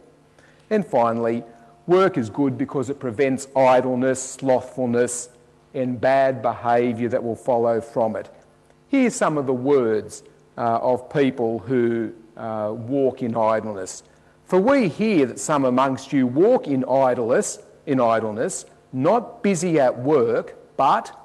And 0.70 0.86
finally, 0.86 1.44
work 1.86 2.16
is 2.16 2.30
good 2.30 2.56
because 2.56 2.88
it 2.88 2.98
prevents 2.98 3.48
idleness, 3.54 4.22
slothfulness, 4.22 5.28
and 5.74 6.00
bad 6.00 6.40
behaviour 6.40 7.10
that 7.10 7.22
will 7.22 7.36
follow 7.36 7.82
from 7.82 8.16
it. 8.16 8.30
Here's 8.88 9.14
some 9.14 9.36
of 9.36 9.44
the 9.44 9.52
words 9.52 10.22
uh, 10.56 10.78
of 10.80 11.10
people 11.10 11.58
who 11.58 12.12
uh, 12.36 12.72
walk 12.76 13.22
in 13.22 13.36
idleness. 13.36 14.02
For 14.46 14.58
we 14.58 14.88
hear 14.88 15.26
that 15.26 15.38
some 15.38 15.64
amongst 15.64 16.12
you 16.12 16.26
walk 16.26 16.66
in 16.66 16.84
idleness, 16.84 17.58
in 17.86 18.00
idleness, 18.00 18.66
not 18.92 19.42
busy 19.42 19.80
at 19.80 19.98
work, 19.98 20.56
but 20.76 21.18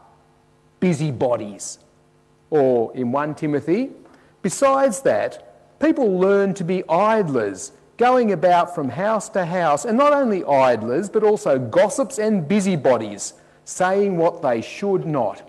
busybodies. 0.80 1.80
Or 2.50 2.96
in 2.96 3.12
1 3.12 3.36
Timothy, 3.36 3.92
besides 4.42 5.02
that, 5.02 5.80
people 5.80 6.18
learn 6.18 6.54
to 6.56 6.64
be 6.64 6.88
idlers, 6.90 7.72
going 7.98 8.32
about 8.32 8.74
from 8.74 8.90
house 8.90 9.30
to 9.30 9.46
house, 9.46 9.86
and 9.86 9.98
not 9.98 10.14
only 10.14 10.44
idlers, 10.46 11.10
but 11.10 11.24
also 11.24 11.60
gossips 11.60 12.18
and 12.18 12.48
busybodies 12.48 13.34
saying 13.66 14.18
what 14.18 14.42
they 14.42 14.62
should 14.62 15.06
not. 15.06 15.49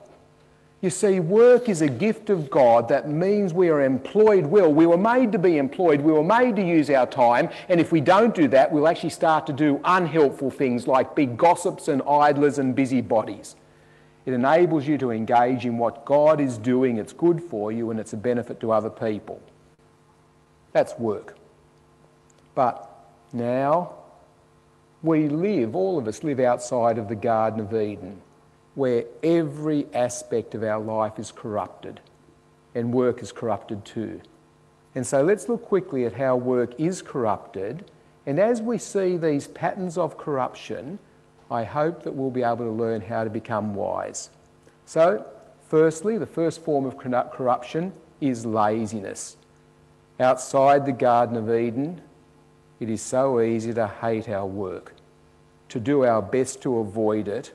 You 0.82 0.88
see, 0.88 1.20
work 1.20 1.68
is 1.68 1.82
a 1.82 1.88
gift 1.88 2.30
of 2.30 2.48
God 2.48 2.88
that 2.88 3.08
means 3.08 3.52
we 3.52 3.68
are 3.68 3.82
employed 3.82 4.46
well. 4.46 4.72
We 4.72 4.86
were 4.86 4.96
made 4.96 5.30
to 5.32 5.38
be 5.38 5.58
employed. 5.58 6.00
We 6.00 6.12
were 6.12 6.24
made 6.24 6.56
to 6.56 6.62
use 6.62 6.88
our 6.88 7.06
time. 7.06 7.50
And 7.68 7.78
if 7.78 7.92
we 7.92 8.00
don't 8.00 8.34
do 8.34 8.48
that, 8.48 8.72
we'll 8.72 8.88
actually 8.88 9.10
start 9.10 9.46
to 9.48 9.52
do 9.52 9.80
unhelpful 9.84 10.50
things 10.50 10.86
like 10.86 11.14
be 11.14 11.26
gossips 11.26 11.88
and 11.88 12.00
idlers 12.08 12.58
and 12.58 12.74
busybodies. 12.74 13.56
It 14.24 14.32
enables 14.32 14.86
you 14.86 14.96
to 14.98 15.10
engage 15.10 15.66
in 15.66 15.76
what 15.76 16.06
God 16.06 16.40
is 16.40 16.56
doing. 16.56 16.96
It's 16.96 17.12
good 17.12 17.42
for 17.42 17.70
you 17.70 17.90
and 17.90 18.00
it's 18.00 18.14
a 18.14 18.18
benefit 18.18 18.58
to 18.60 18.72
other 18.72 18.90
people. 18.90 19.40
That's 20.72 20.98
work. 20.98 21.36
But 22.54 22.88
now 23.34 23.96
we 25.02 25.28
live, 25.28 25.74
all 25.74 25.98
of 25.98 26.08
us 26.08 26.22
live 26.22 26.40
outside 26.40 26.96
of 26.96 27.08
the 27.08 27.14
Garden 27.16 27.60
of 27.60 27.74
Eden, 27.74 28.20
where 28.74 29.04
every 29.22 29.86
aspect 29.92 30.54
of 30.54 30.62
our 30.62 30.80
life 30.80 31.18
is 31.18 31.32
corrupted 31.32 32.00
and 32.74 32.92
work 32.92 33.22
is 33.22 33.32
corrupted 33.32 33.84
too. 33.84 34.20
And 34.94 35.06
so 35.06 35.22
let's 35.22 35.48
look 35.48 35.64
quickly 35.64 36.04
at 36.04 36.14
how 36.14 36.36
work 36.36 36.78
is 36.78 37.02
corrupted. 37.02 37.90
And 38.26 38.38
as 38.38 38.60
we 38.60 38.78
see 38.78 39.16
these 39.16 39.48
patterns 39.48 39.96
of 39.96 40.18
corruption, 40.18 40.98
I 41.50 41.64
hope 41.64 42.02
that 42.04 42.12
we'll 42.12 42.30
be 42.30 42.42
able 42.42 42.64
to 42.64 42.70
learn 42.70 43.00
how 43.00 43.24
to 43.24 43.30
become 43.30 43.74
wise. 43.74 44.30
So, 44.86 45.26
firstly, 45.68 46.18
the 46.18 46.26
first 46.26 46.62
form 46.64 46.84
of 46.86 46.96
corruption 46.96 47.92
is 48.20 48.46
laziness. 48.46 49.36
Outside 50.18 50.86
the 50.86 50.92
Garden 50.92 51.36
of 51.36 51.52
Eden, 51.52 52.02
it 52.78 52.88
is 52.88 53.02
so 53.02 53.40
easy 53.40 53.72
to 53.74 53.86
hate 53.86 54.28
our 54.28 54.46
work, 54.46 54.94
to 55.70 55.80
do 55.80 56.04
our 56.04 56.22
best 56.22 56.62
to 56.62 56.78
avoid 56.78 57.26
it, 57.26 57.52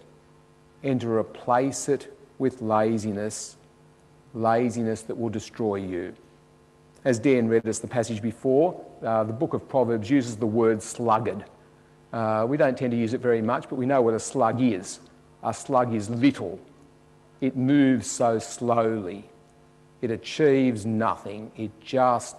and 0.85 1.01
to 1.01 1.09
replace 1.09 1.89
it 1.89 2.15
with 2.37 2.61
laziness, 2.61 3.57
laziness 4.33 5.01
that 5.01 5.17
will 5.17 5.29
destroy 5.29 5.75
you. 5.75 6.13
As 7.03 7.19
Dan 7.19 7.47
read 7.47 7.67
us 7.67 7.79
the 7.79 7.87
passage 7.87 8.21
before, 8.21 8.79
uh, 9.03 9.23
the 9.23 9.33
book 9.33 9.53
of 9.53 9.67
Proverbs 9.67 10.09
uses 10.09 10.37
the 10.37 10.45
word 10.45 10.81
sluggard. 10.81 11.43
Uh, 12.13 12.45
we 12.47 12.55
don't 12.55 12.77
tend 12.77 12.91
to 12.91 12.97
use 12.97 13.13
it 13.13 13.21
very 13.21 13.41
much, 13.41 13.67
but 13.67 13.75
we 13.75 13.85
know 13.85 14.01
what 14.01 14.13
a 14.13 14.19
slug 14.19 14.61
is. 14.61 14.99
A 15.43 15.53
slug 15.53 15.93
is 15.93 16.09
little, 16.09 16.59
it 17.41 17.55
moves 17.55 18.09
so 18.09 18.39
slowly, 18.39 19.25
it 20.01 20.11
achieves 20.11 20.85
nothing, 20.85 21.51
it 21.57 21.71
just 21.81 22.35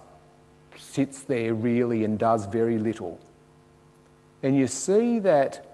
sits 0.77 1.21
there 1.21 1.53
really 1.53 2.05
and 2.05 2.17
does 2.17 2.45
very 2.45 2.77
little. 2.77 3.19
And 4.41 4.55
you 4.55 4.67
see 4.67 5.19
that 5.19 5.66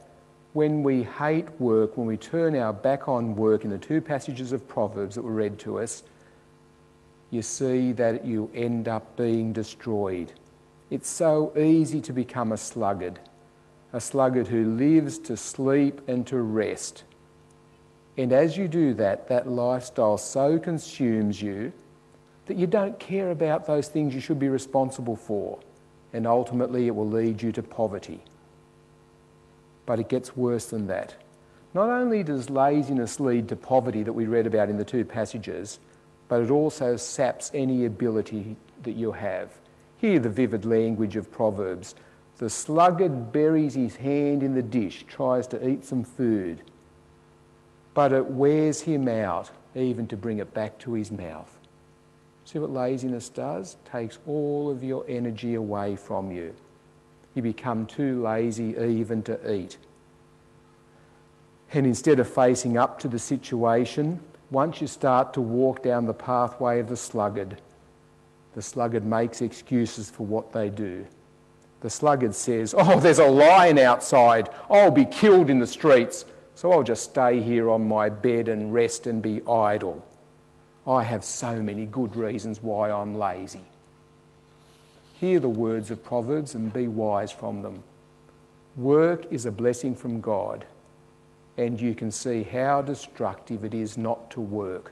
when 0.54 0.84
we 0.84 1.04
hate 1.04 1.50
work, 1.60 1.98
when 1.98 2.06
we 2.06 2.16
turn 2.16 2.56
our 2.56 2.72
back 2.72 3.08
on 3.08 3.36
work 3.36 3.64
in 3.64 3.72
the 3.72 3.78
two 3.78 4.00
passages 4.00 4.52
of 4.52 4.68
Proverbs 4.68 5.16
that 5.16 5.24
were 5.24 5.32
read 5.32 5.58
to 5.60 5.80
us, 5.80 6.04
you 7.32 7.42
see 7.42 7.92
that 7.94 8.24
you 8.24 8.50
end 8.54 8.88
up 8.88 9.18
being 9.18 9.52
destroyed. 9.52 10.32
It's 10.92 11.10
so 11.10 11.52
easy 11.58 12.00
to 12.02 12.14
become 12.14 12.52
a 12.52 12.58
sluggard, 12.58 13.20
a 13.94 14.00
sluggard 14.00 14.48
who 14.48 14.76
lives 14.76 15.18
to 15.20 15.36
sleep 15.36 16.02
and 16.08 16.26
to 16.28 16.40
rest. 16.40 17.04
And 18.16 18.32
as 18.32 18.56
you 18.56 18.68
do 18.68 18.94
that, 18.94 19.28
that 19.30 19.48
lifestyle 19.48 20.20
so 20.20 20.60
consumes 20.60 21.42
you 21.42 21.74
that 22.46 22.58
you 22.58 22.68
don't 22.68 23.00
care 23.00 23.32
about 23.32 23.66
those 23.66 23.88
things 23.88 24.14
you 24.14 24.22
should 24.22 24.38
be 24.38 24.50
responsible 24.50 25.16
for, 25.16 25.58
and 26.12 26.28
ultimately 26.28 26.86
it 26.86 26.96
will 26.96 27.10
lead 27.10 27.42
you 27.42 27.52
to 27.54 27.64
poverty. 27.64 28.22
But 29.86 30.00
it 30.00 30.10
gets 30.10 30.36
worse 30.36 30.68
than 30.68 30.88
that. 30.88 31.16
Not 31.74 31.90
only 31.90 32.24
does 32.24 32.50
laziness 32.50 33.20
lead 33.20 33.50
to 33.50 33.56
poverty 33.56 34.04
that 34.04 34.13
we 34.13 34.25
read 34.25 34.46
about 34.46 34.70
in 34.70 34.78
the 34.78 34.86
two 34.86 35.04
passages, 35.04 35.80
but 36.28 36.42
it 36.42 36.52
also 36.52 36.96
saps 36.96 37.52
any 37.54 37.86
ability 37.86 38.56
that 38.84 38.94
you 38.94 39.12
have. 39.12 39.52
Hear 39.98 40.20
the 40.20 40.30
vivid 40.30 40.66
language 40.66 41.16
of 41.16 41.32
Proverbs. 41.32 41.96
The 42.38 42.50
sluggard 42.50 43.32
buries 43.32 43.74
his 43.74 43.96
hand 43.96 44.44
in 44.44 44.54
the 44.54 44.62
dish, 44.62 45.06
tries 45.08 45.48
to 45.48 45.68
eat 45.68 45.86
some 45.86 46.04
food, 46.04 46.62
but 47.94 48.12
it 48.12 48.25
wears 48.25 48.82
him 48.82 49.08
out 49.08 49.52
even 49.75 50.08
to 50.08 50.18
bring 50.18 50.40
it 50.40 50.54
back 50.54 50.78
to 50.80 50.94
his 50.94 51.12
mouth. 51.12 51.58
See 52.46 52.60
what 52.60 52.72
laziness 52.72 53.30
does? 53.30 53.78
Takes 53.90 54.20
all 54.28 54.70
of 54.70 54.84
your 54.84 55.06
energy 55.08 55.56
away 55.56 55.96
from 55.96 56.32
you. 56.32 56.54
You 57.34 57.42
become 57.42 57.86
too 57.86 58.22
lazy 58.22 58.75
even 58.78 59.24
to 59.24 59.54
eat. 59.54 59.78
And 61.74 61.88
instead 61.88 62.20
of 62.20 62.30
facing 62.30 62.78
up 62.78 63.00
to 63.00 63.08
the 63.08 63.18
situation, 63.18 64.20
once 64.52 64.80
you 64.80 64.88
start 64.88 65.34
to 65.34 65.42
walk 65.42 65.82
down 65.82 66.06
the 66.06 66.13
pathway 66.13 66.80
of 66.80 66.88
the 66.88 66.98
sluggard, 66.98 67.60
the 68.54 68.62
sluggard 68.62 69.04
makes 69.04 69.42
excuses 69.42 70.12
for 70.12 70.25
what 70.25 70.54
they 70.54 70.70
do. 70.70 71.06
The 71.82 71.90
sluggard 71.90 72.36
says, 72.36 72.75
Oh, 72.78 73.00
there's 73.00 73.20
a 73.20 73.25
lion 73.25 73.80
outside. 73.80 74.50
I'll 74.70 74.92
be 74.92 75.06
killed 75.06 75.50
in 75.50 75.60
the 75.60 75.68
streets. 75.68 76.25
So 76.56 76.72
I'll 76.72 76.84
just 76.84 77.04
stay 77.04 77.42
here 77.42 77.70
on 77.70 77.88
my 77.88 78.10
bed 78.10 78.48
and 78.48 78.72
rest 78.72 79.08
and 79.08 79.22
be 79.22 79.42
idle. 79.50 80.06
I 80.86 81.04
have 81.04 81.24
so 81.24 81.62
many 81.62 81.86
good 81.86 82.16
reasons 82.16 82.62
why 82.62 82.92
I'm 82.92 83.16
lazy. 83.16 83.66
Hear 85.24 85.39
the 85.39 85.48
words 85.48 85.89
of 85.89 86.03
Proverbs 86.03 86.53
and 86.53 86.74
be 86.74 86.89
wise 86.89 87.32
from 87.32 87.62
them. 87.62 87.82
Work 88.75 89.32
is 89.32 89.46
a 89.46 89.53
blessing 89.53 89.96
from 89.96 90.20
God, 90.20 90.65
and 91.56 91.80
you 91.80 91.96
can 91.96 92.12
see 92.12 92.44
how 92.44 92.82
destructive 92.82 93.63
it 93.63 93.74
is 93.74 93.98
not 93.98 94.30
to 94.32 94.42
work. 94.42 94.92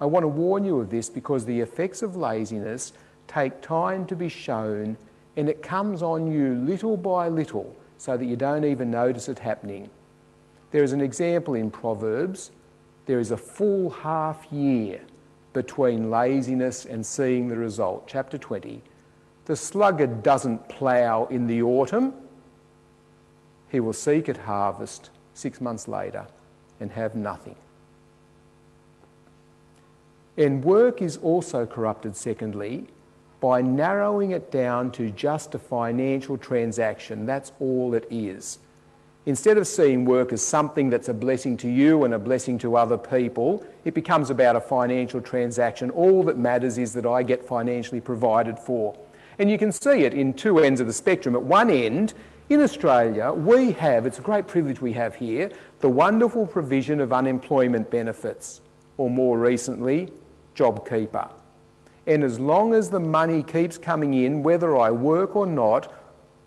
I 0.00 0.06
want 0.06 0.24
to 0.24 0.28
warn 0.28 0.64
you 0.64 0.80
of 0.80 0.88
this 0.88 1.10
because 1.10 1.44
the 1.44 1.60
effects 1.60 2.00
of 2.00 2.16
laziness 2.16 2.94
take 3.28 3.60
time 3.60 4.06
to 4.06 4.16
be 4.16 4.30
shown 4.30 4.96
and 5.36 5.46
it 5.46 5.62
comes 5.62 6.02
on 6.02 6.32
you 6.32 6.54
little 6.54 6.96
by 6.96 7.28
little 7.28 7.76
so 7.98 8.16
that 8.16 8.24
you 8.24 8.36
don't 8.36 8.64
even 8.64 8.90
notice 8.90 9.28
it 9.28 9.40
happening. 9.40 9.90
There 10.70 10.84
is 10.84 10.92
an 10.92 11.02
example 11.02 11.52
in 11.52 11.70
Proverbs. 11.70 12.50
There 13.04 13.20
is 13.20 13.30
a 13.30 13.36
full 13.36 13.90
half 13.90 14.50
year 14.50 15.02
between 15.52 16.10
laziness 16.10 16.86
and 16.86 17.04
seeing 17.04 17.48
the 17.48 17.58
result. 17.58 18.08
Chapter 18.08 18.38
20. 18.38 18.80
The 19.50 19.56
sluggard 19.56 20.22
doesn't 20.22 20.68
plough 20.68 21.26
in 21.28 21.48
the 21.48 21.60
autumn, 21.60 22.14
he 23.68 23.80
will 23.80 23.92
seek 23.92 24.28
at 24.28 24.36
harvest 24.36 25.10
six 25.34 25.60
months 25.60 25.88
later 25.88 26.28
and 26.78 26.92
have 26.92 27.16
nothing. 27.16 27.56
And 30.36 30.62
work 30.62 31.02
is 31.02 31.16
also 31.16 31.66
corrupted, 31.66 32.14
secondly, 32.14 32.86
by 33.40 33.60
narrowing 33.60 34.30
it 34.30 34.52
down 34.52 34.92
to 34.92 35.10
just 35.10 35.52
a 35.56 35.58
financial 35.58 36.38
transaction. 36.38 37.26
That's 37.26 37.50
all 37.58 37.94
it 37.94 38.06
is. 38.08 38.60
Instead 39.26 39.58
of 39.58 39.66
seeing 39.66 40.04
work 40.04 40.32
as 40.32 40.46
something 40.46 40.90
that's 40.90 41.08
a 41.08 41.14
blessing 41.14 41.56
to 41.56 41.68
you 41.68 42.04
and 42.04 42.14
a 42.14 42.20
blessing 42.20 42.56
to 42.58 42.76
other 42.76 42.96
people, 42.96 43.66
it 43.84 43.94
becomes 43.94 44.30
about 44.30 44.54
a 44.54 44.60
financial 44.60 45.20
transaction. 45.20 45.90
All 45.90 46.22
that 46.22 46.38
matters 46.38 46.78
is 46.78 46.92
that 46.92 47.04
I 47.04 47.24
get 47.24 47.44
financially 47.44 48.00
provided 48.00 48.56
for. 48.56 48.96
And 49.40 49.50
you 49.50 49.56
can 49.56 49.72
see 49.72 50.04
it 50.04 50.12
in 50.12 50.34
two 50.34 50.58
ends 50.58 50.82
of 50.82 50.86
the 50.86 50.92
spectrum. 50.92 51.34
At 51.34 51.42
one 51.42 51.70
end, 51.70 52.12
in 52.50 52.60
Australia, 52.60 53.32
we 53.32 53.72
have, 53.72 54.04
it's 54.04 54.18
a 54.18 54.22
great 54.22 54.46
privilege 54.46 54.82
we 54.82 54.92
have 54.92 55.14
here, 55.14 55.50
the 55.80 55.88
wonderful 55.88 56.46
provision 56.46 57.00
of 57.00 57.10
unemployment 57.10 57.90
benefits, 57.90 58.60
or 58.98 59.08
more 59.08 59.38
recently, 59.38 60.12
JobKeeper. 60.54 61.32
And 62.06 62.22
as 62.22 62.38
long 62.38 62.74
as 62.74 62.90
the 62.90 63.00
money 63.00 63.42
keeps 63.42 63.78
coming 63.78 64.12
in, 64.12 64.42
whether 64.42 64.76
I 64.76 64.90
work 64.90 65.34
or 65.34 65.46
not, 65.46 65.90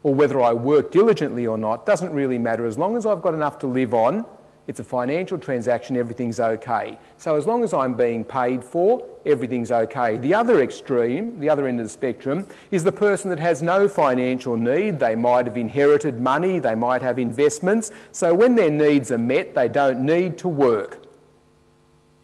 or 0.03 0.13
whether 0.13 0.39
I 0.39 0.53
work 0.53 0.91
diligently 0.91 1.47
or 1.47 1.57
not, 1.57 1.87
doesn't 1.87 2.13
really 2.13 2.37
matter. 2.37 2.67
As 2.67 2.77
long 2.77 2.95
as 2.95 3.07
I've 3.07 3.23
got 3.23 3.33
enough 3.33 3.57
to 3.59 3.67
live 3.67 3.95
on, 3.95 4.23
it's 4.65 4.79
a 4.79 4.83
financial 4.83 5.37
transaction, 5.37 5.97
everything's 5.97 6.39
okay. 6.39 6.97
So 7.17 7.35
as 7.35 7.45
long 7.45 7.63
as 7.63 7.73
I'm 7.73 7.95
being 7.95 8.23
paid 8.23 8.63
for, 8.63 9.05
everything's 9.25 9.71
okay. 9.71 10.15
The 10.17 10.33
other 10.33 10.61
extreme, 10.61 11.37
the 11.39 11.49
other 11.49 11.67
end 11.67 11.81
of 11.81 11.85
the 11.85 11.89
spectrum, 11.89 12.47
is 12.71 12.83
the 12.83 12.91
person 12.91 13.29
that 13.29 13.39
has 13.39 13.61
no 13.61 13.89
financial 13.89 14.55
need. 14.55 14.99
They 14.99 15.15
might 15.15 15.47
have 15.47 15.57
inherited 15.57 16.21
money, 16.21 16.59
they 16.59 16.75
might 16.75 17.01
have 17.01 17.19
investments, 17.19 17.91
so 18.13 18.33
when 18.33 18.55
their 18.55 18.71
needs 18.71 19.11
are 19.11 19.17
met, 19.17 19.53
they 19.53 19.67
don't 19.67 19.99
need 19.99 20.37
to 20.39 20.47
work. 20.47 21.03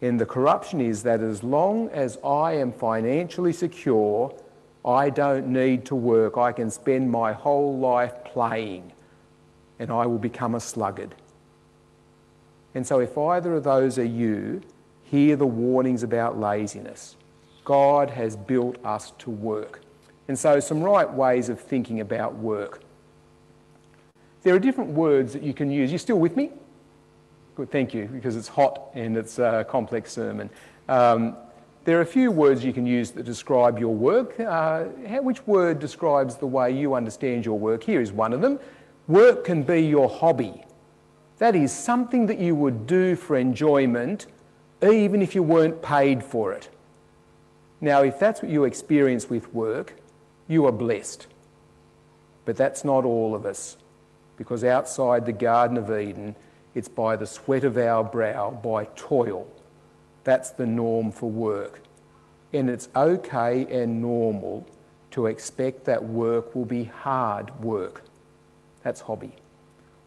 And 0.00 0.18
the 0.18 0.26
corruption 0.26 0.80
is 0.80 1.02
that 1.02 1.20
as 1.20 1.42
long 1.42 1.90
as 1.90 2.16
I 2.24 2.52
am 2.52 2.72
financially 2.72 3.52
secure, 3.52 4.34
I 4.82 5.10
don't 5.10 5.48
need 5.48 5.84
to 5.86 5.94
work. 5.94 6.38
I 6.38 6.52
can 6.52 6.70
spend 6.70 7.10
my 7.10 7.34
whole 7.34 7.78
life 7.78 8.24
playing 8.24 8.92
and 9.78 9.90
I 9.90 10.06
will 10.06 10.18
become 10.18 10.54
a 10.54 10.60
sluggard. 10.60 11.14
And 12.74 12.86
so, 12.86 13.00
if 13.00 13.16
either 13.18 13.54
of 13.54 13.64
those 13.64 13.98
are 13.98 14.04
you, 14.04 14.60
hear 15.04 15.36
the 15.36 15.46
warnings 15.46 16.02
about 16.02 16.38
laziness. 16.38 17.16
God 17.64 18.10
has 18.10 18.36
built 18.36 18.76
us 18.84 19.12
to 19.18 19.30
work. 19.30 19.80
And 20.28 20.38
so, 20.38 20.60
some 20.60 20.82
right 20.82 21.10
ways 21.12 21.48
of 21.48 21.60
thinking 21.60 22.00
about 22.00 22.36
work. 22.36 22.82
There 24.42 24.54
are 24.54 24.58
different 24.58 24.90
words 24.90 25.32
that 25.32 25.42
you 25.42 25.52
can 25.52 25.70
use. 25.70 25.92
You 25.92 25.98
still 25.98 26.18
with 26.18 26.36
me? 26.36 26.50
Good, 27.56 27.70
thank 27.70 27.92
you, 27.92 28.06
because 28.06 28.36
it's 28.36 28.48
hot 28.48 28.90
and 28.94 29.16
it's 29.16 29.38
a 29.38 29.66
complex 29.68 30.12
sermon. 30.12 30.48
Um, 30.88 31.36
there 31.84 31.98
are 31.98 32.02
a 32.02 32.06
few 32.06 32.30
words 32.30 32.64
you 32.64 32.72
can 32.72 32.86
use 32.86 33.10
that 33.12 33.24
describe 33.24 33.78
your 33.78 33.94
work. 33.94 34.38
Uh, 34.38 34.84
which 35.20 35.46
word 35.46 35.78
describes 35.78 36.36
the 36.36 36.46
way 36.46 36.70
you 36.70 36.94
understand 36.94 37.44
your 37.44 37.58
work? 37.58 37.82
Here 37.82 38.00
is 38.00 38.12
one 38.12 38.32
of 38.32 38.40
them. 38.40 38.60
Work 39.08 39.44
can 39.44 39.62
be 39.62 39.80
your 39.80 40.08
hobby. 40.08 40.62
That 41.40 41.56
is 41.56 41.72
something 41.72 42.26
that 42.26 42.38
you 42.38 42.54
would 42.54 42.86
do 42.86 43.16
for 43.16 43.34
enjoyment, 43.34 44.26
even 44.82 45.22
if 45.22 45.34
you 45.34 45.42
weren't 45.42 45.80
paid 45.80 46.22
for 46.22 46.52
it. 46.52 46.68
Now, 47.80 48.02
if 48.02 48.18
that's 48.18 48.42
what 48.42 48.52
you 48.52 48.64
experience 48.64 49.30
with 49.30 49.54
work, 49.54 49.94
you 50.48 50.66
are 50.66 50.72
blessed. 50.72 51.26
But 52.44 52.56
that's 52.56 52.84
not 52.84 53.06
all 53.06 53.34
of 53.34 53.46
us, 53.46 53.78
because 54.36 54.64
outside 54.64 55.24
the 55.24 55.32
Garden 55.32 55.78
of 55.78 55.90
Eden, 55.90 56.36
it's 56.74 56.88
by 56.88 57.16
the 57.16 57.26
sweat 57.26 57.64
of 57.64 57.78
our 57.78 58.04
brow, 58.04 58.50
by 58.50 58.84
toil. 58.94 59.50
That's 60.24 60.50
the 60.50 60.66
norm 60.66 61.10
for 61.10 61.30
work. 61.30 61.80
And 62.52 62.68
it's 62.68 62.90
okay 62.94 63.66
and 63.70 64.02
normal 64.02 64.66
to 65.12 65.24
expect 65.24 65.86
that 65.86 66.04
work 66.04 66.54
will 66.54 66.66
be 66.66 66.84
hard 66.84 67.64
work. 67.64 68.04
That's 68.82 69.00
hobby. 69.00 69.32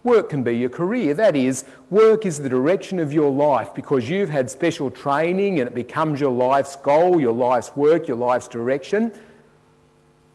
Work 0.03 0.29
can 0.29 0.43
be 0.43 0.57
your 0.57 0.69
career. 0.69 1.13
That 1.13 1.35
is, 1.35 1.63
work 1.89 2.25
is 2.25 2.37
the 2.37 2.49
direction 2.49 2.99
of 2.99 3.13
your 3.13 3.31
life 3.31 3.73
because 3.73 4.09
you've 4.09 4.29
had 4.29 4.49
special 4.49 4.91
training 4.91 5.59
and 5.59 5.67
it 5.67 5.73
becomes 5.73 6.19
your 6.19 6.31
life's 6.31 6.75
goal, 6.75 7.21
your 7.21 7.31
life's 7.31 7.73
work, 7.75 8.07
your 8.07 8.17
life's 8.17 8.49
direction. 8.49 9.13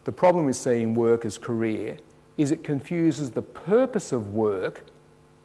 The 0.05 0.11
problem 0.11 0.45
with 0.45 0.55
seeing 0.55 0.95
work 0.95 1.23
as 1.23 1.37
career 1.37 1.97
is 2.37 2.51
it 2.51 2.63
confuses 2.63 3.29
the 3.29 3.43
purpose 3.43 4.11
of 4.11 4.33
work 4.33 4.85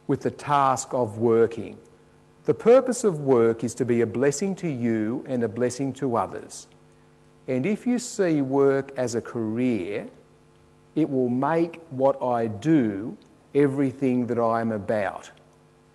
with 0.07 0.21
the 0.21 0.31
task 0.31 0.93
of 0.93 1.19
working. 1.19 1.77
The 2.45 2.53
purpose 2.53 3.03
of 3.03 3.19
work 3.19 3.63
is 3.63 3.75
to 3.75 3.85
be 3.85 4.01
a 4.01 4.07
blessing 4.07 4.55
to 4.55 4.67
you 4.67 5.23
and 5.27 5.43
a 5.43 5.47
blessing 5.47 5.93
to 5.93 6.15
others. 6.15 6.67
And 7.47 7.65
if 7.65 7.85
you 7.85 7.99
see 7.99 8.41
work 8.41 8.91
as 8.97 9.13
a 9.13 9.21
career, 9.21 10.07
it 10.95 11.09
will 11.09 11.29
make 11.29 11.81
what 11.89 12.21
I 12.23 12.47
do 12.47 13.17
everything 13.55 14.27
that 14.27 14.37
I'm 14.37 14.71
about. 14.71 15.31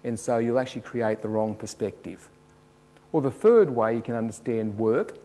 And 0.02 0.18
so 0.18 0.38
you'll 0.38 0.58
actually 0.58 0.80
create 0.80 1.22
the 1.22 1.28
wrong 1.28 1.54
perspective. 1.54 2.28
Or 3.12 3.20
the 3.20 3.30
third 3.30 3.70
way 3.70 3.94
you 3.94 4.02
can 4.02 4.14
understand 4.14 4.78
work 4.78 5.18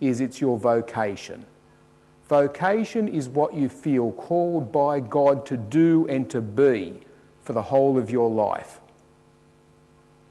is 0.00 0.20
it's 0.20 0.40
your 0.40 0.58
vocation. 0.58 1.44
Vocation 2.28 3.08
is 3.08 3.28
what 3.28 3.54
you 3.54 3.68
feel 3.68 4.12
called 4.12 4.72
by 4.72 5.00
God 5.00 5.44
to 5.46 5.56
do 5.56 6.06
and 6.08 6.30
to 6.30 6.40
be 6.40 7.00
for 7.42 7.52
the 7.52 7.62
whole 7.62 7.98
of 7.98 8.10
your 8.10 8.30
life. 8.30 8.80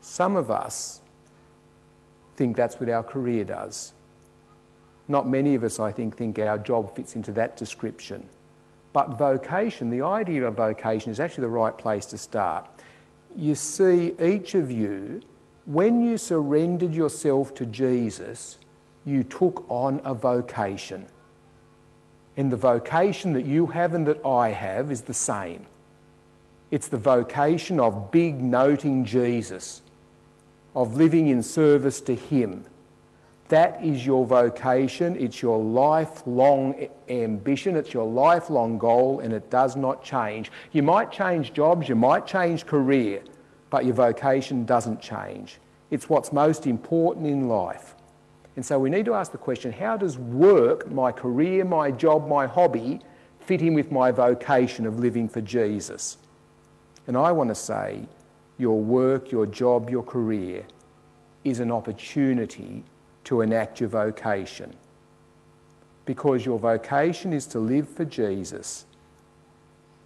Some 0.01 0.35
of 0.35 0.49
us 0.49 1.01
think 2.35 2.57
that's 2.57 2.79
what 2.79 2.89
our 2.89 3.03
career 3.03 3.43
does. 3.43 3.93
Not 5.07 5.27
many 5.27 5.53
of 5.53 5.63
us, 5.63 5.79
I 5.79 5.91
think, 5.91 6.17
think 6.17 6.39
our 6.39 6.57
job 6.57 6.95
fits 6.95 7.15
into 7.15 7.31
that 7.33 7.55
description. 7.55 8.27
But 8.93 9.17
vocation, 9.17 9.89
the 9.89 10.01
idea 10.01 10.45
of 10.45 10.55
vocation 10.55 11.11
is 11.11 11.19
actually 11.19 11.43
the 11.43 11.49
right 11.49 11.77
place 11.77 12.05
to 12.07 12.17
start. 12.17 12.67
You 13.35 13.55
see, 13.55 14.13
each 14.21 14.55
of 14.55 14.69
you, 14.69 15.21
when 15.65 16.03
you 16.03 16.17
surrendered 16.17 16.93
yourself 16.93 17.53
to 17.55 17.65
Jesus, 17.65 18.57
you 19.05 19.23
took 19.23 19.65
on 19.69 20.01
a 20.03 20.13
vocation. 20.13 21.07
And 22.35 22.51
the 22.51 22.57
vocation 22.57 23.33
that 23.33 23.45
you 23.45 23.67
have 23.67 23.93
and 23.93 24.05
that 24.07 24.25
I 24.25 24.49
have 24.49 24.91
is 24.91 25.01
the 25.01 25.13
same. 25.13 25.65
It's 26.69 26.87
the 26.87 26.97
vocation 26.97 27.79
of 27.79 28.11
big 28.11 28.41
noting 28.41 29.05
Jesus, 29.05 29.81
of 30.75 30.95
living 30.95 31.27
in 31.27 31.43
service 31.43 31.99
to 32.01 32.15
Him, 32.15 32.65
that 33.51 33.83
is 33.83 34.05
your 34.05 34.25
vocation, 34.25 35.17
it's 35.19 35.41
your 35.41 35.61
lifelong 35.61 36.87
ambition, 37.09 37.75
it's 37.75 37.93
your 37.93 38.05
lifelong 38.05 38.77
goal, 38.77 39.19
and 39.19 39.33
it 39.33 39.49
does 39.49 39.75
not 39.75 40.01
change. 40.01 40.49
You 40.71 40.83
might 40.83 41.11
change 41.11 41.51
jobs, 41.51 41.89
you 41.89 41.95
might 41.95 42.25
change 42.25 42.65
career, 42.65 43.21
but 43.69 43.83
your 43.83 43.93
vocation 43.93 44.63
doesn't 44.63 45.01
change. 45.01 45.59
It's 45.89 46.07
what's 46.07 46.31
most 46.31 46.65
important 46.65 47.27
in 47.27 47.49
life. 47.49 47.95
And 48.55 48.65
so 48.65 48.79
we 48.79 48.89
need 48.89 49.03
to 49.05 49.15
ask 49.15 49.33
the 49.33 49.37
question 49.37 49.73
how 49.73 49.97
does 49.97 50.17
work, 50.17 50.89
my 50.89 51.11
career, 51.11 51.65
my 51.65 51.91
job, 51.91 52.29
my 52.29 52.47
hobby, 52.47 53.01
fit 53.41 53.61
in 53.61 53.73
with 53.73 53.91
my 53.91 54.11
vocation 54.11 54.85
of 54.85 54.97
living 54.97 55.27
for 55.27 55.41
Jesus? 55.41 56.17
And 57.05 57.17
I 57.17 57.33
want 57.33 57.49
to 57.49 57.55
say 57.55 58.07
your 58.57 58.79
work, 58.79 59.29
your 59.29 59.45
job, 59.45 59.89
your 59.89 60.03
career 60.03 60.63
is 61.43 61.59
an 61.59 61.69
opportunity 61.69 62.85
to 63.25 63.41
enact 63.41 63.79
your 63.79 63.89
vocation. 63.89 64.75
Because 66.05 66.45
your 66.45 66.59
vocation 66.59 67.33
is 67.33 67.45
to 67.47 67.59
live 67.59 67.87
for 67.87 68.05
Jesus 68.05 68.85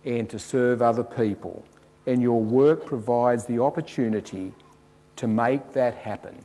and 0.03 0.29
to 0.29 0.37
serve 0.37 0.81
other 0.81 1.03
people. 1.03 1.63
And 2.05 2.21
your 2.21 2.41
work 2.41 2.85
provides 2.85 3.45
the 3.45 3.59
opportunity 3.59 4.53
to 5.15 5.27
make 5.27 5.73
that 5.73 5.95
happen. 5.95 6.37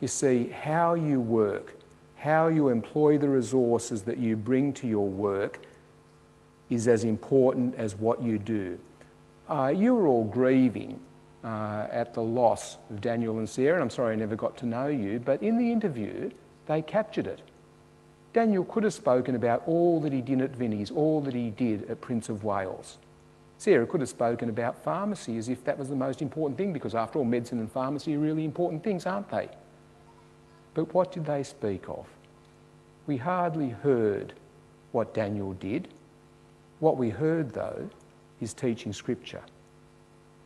You 0.00 0.08
see, 0.08 0.48
how 0.48 0.94
you 0.94 1.20
work, 1.20 1.76
how 2.16 2.48
you 2.48 2.68
employ 2.68 3.16
the 3.16 3.28
resources 3.28 4.02
that 4.02 4.18
you 4.18 4.36
bring 4.36 4.72
to 4.74 4.86
your 4.86 5.08
work 5.08 5.60
is 6.68 6.88
as 6.88 7.04
important 7.04 7.74
as 7.76 7.94
what 7.94 8.22
you 8.22 8.38
do. 8.38 8.78
Uh, 9.48 9.72
you're 9.74 10.06
all 10.06 10.24
grieving 10.24 10.98
uh, 11.44 11.86
at 11.92 12.14
the 12.14 12.22
loss 12.22 12.78
of 12.90 13.00
Daniel 13.00 13.38
and 13.38 13.48
Sarah. 13.48 13.74
And 13.74 13.82
I'm 13.82 13.90
sorry 13.90 14.14
I 14.14 14.16
never 14.16 14.36
got 14.36 14.56
to 14.58 14.66
know 14.66 14.86
you, 14.88 15.20
but 15.20 15.42
in 15.42 15.58
the 15.58 15.70
interview, 15.70 16.30
they 16.66 16.82
captured 16.82 17.26
it. 17.26 17.42
Daniel 18.32 18.64
could 18.64 18.82
have 18.82 18.94
spoken 18.94 19.36
about 19.36 19.62
all 19.66 20.00
that 20.00 20.12
he 20.12 20.20
did 20.20 20.40
at 20.40 20.50
Vinnie's, 20.50 20.90
all 20.90 21.20
that 21.20 21.34
he 21.34 21.50
did 21.50 21.88
at 21.88 22.00
Prince 22.00 22.28
of 22.28 22.42
Wales. 22.42 22.98
Sarah 23.58 23.86
could 23.86 24.00
have 24.00 24.10
spoken 24.10 24.48
about 24.48 24.82
pharmacy 24.82 25.38
as 25.38 25.48
if 25.48 25.64
that 25.64 25.78
was 25.78 25.88
the 25.88 25.94
most 25.94 26.20
important 26.20 26.58
thing, 26.58 26.72
because 26.72 26.94
after 26.94 27.18
all, 27.18 27.24
medicine 27.24 27.60
and 27.60 27.70
pharmacy 27.70 28.16
are 28.16 28.18
really 28.18 28.44
important 28.44 28.82
things, 28.82 29.06
aren't 29.06 29.30
they? 29.30 29.48
But 30.74 30.92
what 30.92 31.12
did 31.12 31.24
they 31.24 31.44
speak 31.44 31.88
of? 31.88 32.06
We 33.06 33.16
hardly 33.16 33.68
heard 33.68 34.32
what 34.90 35.14
Daniel 35.14 35.52
did. 35.52 35.88
What 36.80 36.96
we 36.96 37.10
heard, 37.10 37.52
though, 37.52 37.88
is 38.40 38.52
teaching 38.52 38.92
Scripture. 38.92 39.42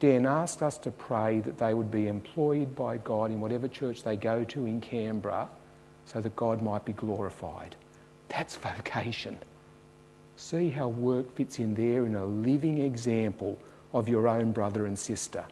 Dan 0.01 0.27
asked 0.27 0.63
us 0.63 0.79
to 0.79 0.91
pray 0.91 1.41
that 1.41 1.59
they 1.59 1.75
would 1.75 1.91
be 1.91 2.07
employed 2.07 2.75
by 2.77 2.99
God 2.99 3.31
in 3.31 3.41
whatever 3.41 3.67
church 3.67 4.05
they 4.05 4.17
go 4.17 4.45
to 4.45 4.67
in 4.67 4.81
Canberra 4.81 5.49
so 6.07 6.21
that 6.21 6.37
God 6.37 6.63
might 6.63 6.85
be 6.85 6.93
glorified. 6.93 7.75
That's 8.29 8.57
vocation. 8.77 9.39
See 10.37 10.71
how 10.71 10.89
work 10.89 11.35
fits 11.35 11.59
in 11.59 11.75
there 11.75 12.07
in 12.07 12.15
a 12.15 12.25
living 12.25 12.79
example 12.79 13.59
of 13.93 14.09
your 14.09 14.29
own 14.29 14.53
brother 14.53 14.87
and 14.87 14.97
sister. 14.97 15.45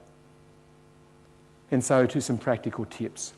And 1.73 1.83
so, 1.83 2.07
to 2.07 2.21
some 2.21 2.39
practical 2.39 2.85
tips. 2.85 3.33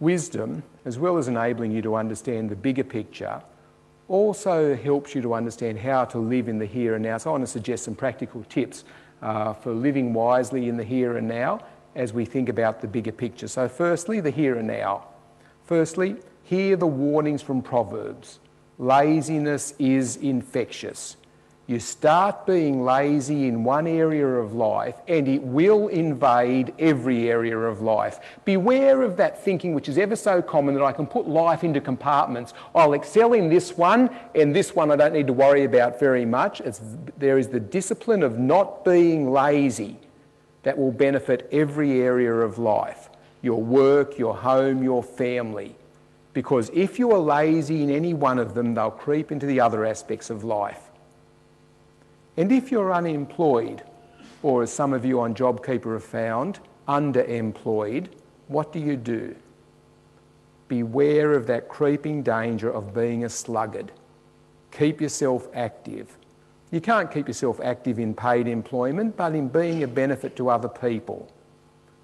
Wisdom, 0.00 0.62
as 0.86 0.98
well 0.98 1.18
as 1.18 1.28
enabling 1.28 1.72
you 1.72 1.82
to 1.82 1.94
understand 1.96 2.48
the 2.48 2.56
bigger 2.56 2.84
picture, 2.84 3.42
also 4.08 4.74
helps 4.74 5.14
you 5.14 5.20
to 5.20 5.34
understand 5.34 5.78
how 5.78 6.06
to 6.06 6.18
live 6.18 6.48
in 6.48 6.58
the 6.58 6.66
here 6.66 6.94
and 6.94 7.04
now. 7.04 7.18
So, 7.18 7.30
I 7.30 7.32
want 7.32 7.42
to 7.42 7.50
suggest 7.50 7.84
some 7.84 7.94
practical 7.94 8.44
tips 8.44 8.84
uh, 9.24 9.54
for 9.54 9.72
living 9.72 10.12
wisely 10.12 10.68
in 10.68 10.76
the 10.76 10.84
here 10.84 11.16
and 11.16 11.26
now 11.26 11.58
as 11.96 12.12
we 12.12 12.24
think 12.24 12.48
about 12.48 12.80
the 12.80 12.86
bigger 12.86 13.10
picture. 13.10 13.48
So, 13.48 13.68
firstly, 13.68 14.20
the 14.20 14.30
here 14.30 14.58
and 14.58 14.68
now. 14.68 15.06
Firstly, 15.64 16.16
hear 16.42 16.76
the 16.76 16.86
warnings 16.86 17.40
from 17.40 17.62
Proverbs. 17.62 18.38
Laziness 18.78 19.72
is 19.78 20.16
infectious. 20.16 21.16
You 21.66 21.80
start 21.80 22.44
being 22.44 22.84
lazy 22.84 23.48
in 23.48 23.64
one 23.64 23.86
area 23.86 24.26
of 24.26 24.52
life 24.52 24.96
and 25.08 25.26
it 25.26 25.42
will 25.42 25.88
invade 25.88 26.74
every 26.78 27.30
area 27.30 27.58
of 27.58 27.80
life. 27.80 28.20
Beware 28.44 29.00
of 29.00 29.16
that 29.16 29.42
thinking 29.42 29.72
which 29.72 29.88
is 29.88 29.96
ever 29.96 30.14
so 30.14 30.42
common 30.42 30.74
that 30.74 30.82
I 30.82 30.92
can 30.92 31.06
put 31.06 31.26
life 31.26 31.64
into 31.64 31.80
compartments. 31.80 32.52
I'll 32.74 32.92
excel 32.92 33.32
in 33.32 33.48
this 33.48 33.78
one 33.78 34.14
and 34.34 34.54
this 34.54 34.74
one 34.74 34.90
I 34.90 34.96
don't 34.96 35.14
need 35.14 35.26
to 35.26 35.32
worry 35.32 35.64
about 35.64 35.98
very 35.98 36.26
much. 36.26 36.60
It's, 36.60 36.82
there 37.16 37.38
is 37.38 37.48
the 37.48 37.60
discipline 37.60 38.22
of 38.22 38.38
not 38.38 38.84
being 38.84 39.32
lazy 39.32 39.96
that 40.64 40.76
will 40.76 40.92
benefit 40.92 41.48
every 41.50 42.02
area 42.02 42.32
of 42.32 42.58
life 42.58 43.08
your 43.40 43.62
work, 43.62 44.18
your 44.18 44.34
home, 44.34 44.82
your 44.82 45.02
family. 45.02 45.76
Because 46.34 46.70
if 46.74 46.98
you 46.98 47.12
are 47.12 47.18
lazy 47.18 47.82
in 47.82 47.90
any 47.90 48.12
one 48.12 48.38
of 48.38 48.54
them, 48.54 48.74
they'll 48.74 48.90
creep 48.90 49.30
into 49.30 49.46
the 49.46 49.60
other 49.60 49.84
aspects 49.84 50.30
of 50.30 50.44
life. 50.44 50.83
And 52.36 52.50
if 52.50 52.70
you're 52.70 52.92
unemployed, 52.92 53.82
or 54.42 54.62
as 54.62 54.72
some 54.72 54.92
of 54.92 55.04
you 55.04 55.20
on 55.20 55.34
JobKeeper 55.34 55.92
have 55.94 56.04
found, 56.04 56.58
underemployed, 56.88 58.08
what 58.48 58.72
do 58.72 58.78
you 58.78 58.96
do? 58.96 59.34
Beware 60.68 61.32
of 61.32 61.46
that 61.46 61.68
creeping 61.68 62.22
danger 62.22 62.70
of 62.70 62.94
being 62.94 63.24
a 63.24 63.28
sluggard. 63.28 63.92
Keep 64.72 65.00
yourself 65.00 65.48
active. 65.54 66.16
You 66.70 66.80
can't 66.80 67.10
keep 67.10 67.28
yourself 67.28 67.60
active 67.62 67.98
in 67.98 68.14
paid 68.14 68.48
employment, 68.48 69.16
but 69.16 69.34
in 69.34 69.48
being 69.48 69.84
a 69.84 69.88
benefit 69.88 70.34
to 70.36 70.50
other 70.50 70.68
people. 70.68 71.30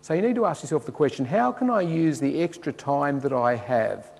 So 0.02 0.14
you 0.14 0.22
need 0.22 0.36
to 0.36 0.46
ask 0.46 0.62
yourself 0.62 0.86
the 0.86 0.92
question 0.92 1.24
how 1.24 1.52
can 1.52 1.68
I 1.70 1.80
use 1.80 2.20
the 2.20 2.42
extra 2.42 2.72
time 2.72 3.20
that 3.20 3.32
I 3.32 3.56
have? 3.56 4.10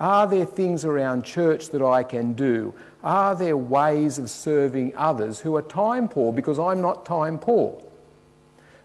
Are 0.00 0.26
there 0.26 0.44
things 0.44 0.84
around 0.84 1.24
church 1.24 1.70
that 1.70 1.82
I 1.82 2.02
can 2.02 2.32
do? 2.32 2.74
Are 3.02 3.34
there 3.34 3.56
ways 3.56 4.18
of 4.18 4.28
serving 4.28 4.92
others 4.96 5.40
who 5.40 5.54
are 5.56 5.62
time 5.62 6.08
poor 6.08 6.32
because 6.32 6.58
I'm 6.58 6.80
not 6.80 7.06
time 7.06 7.38
poor? 7.38 7.80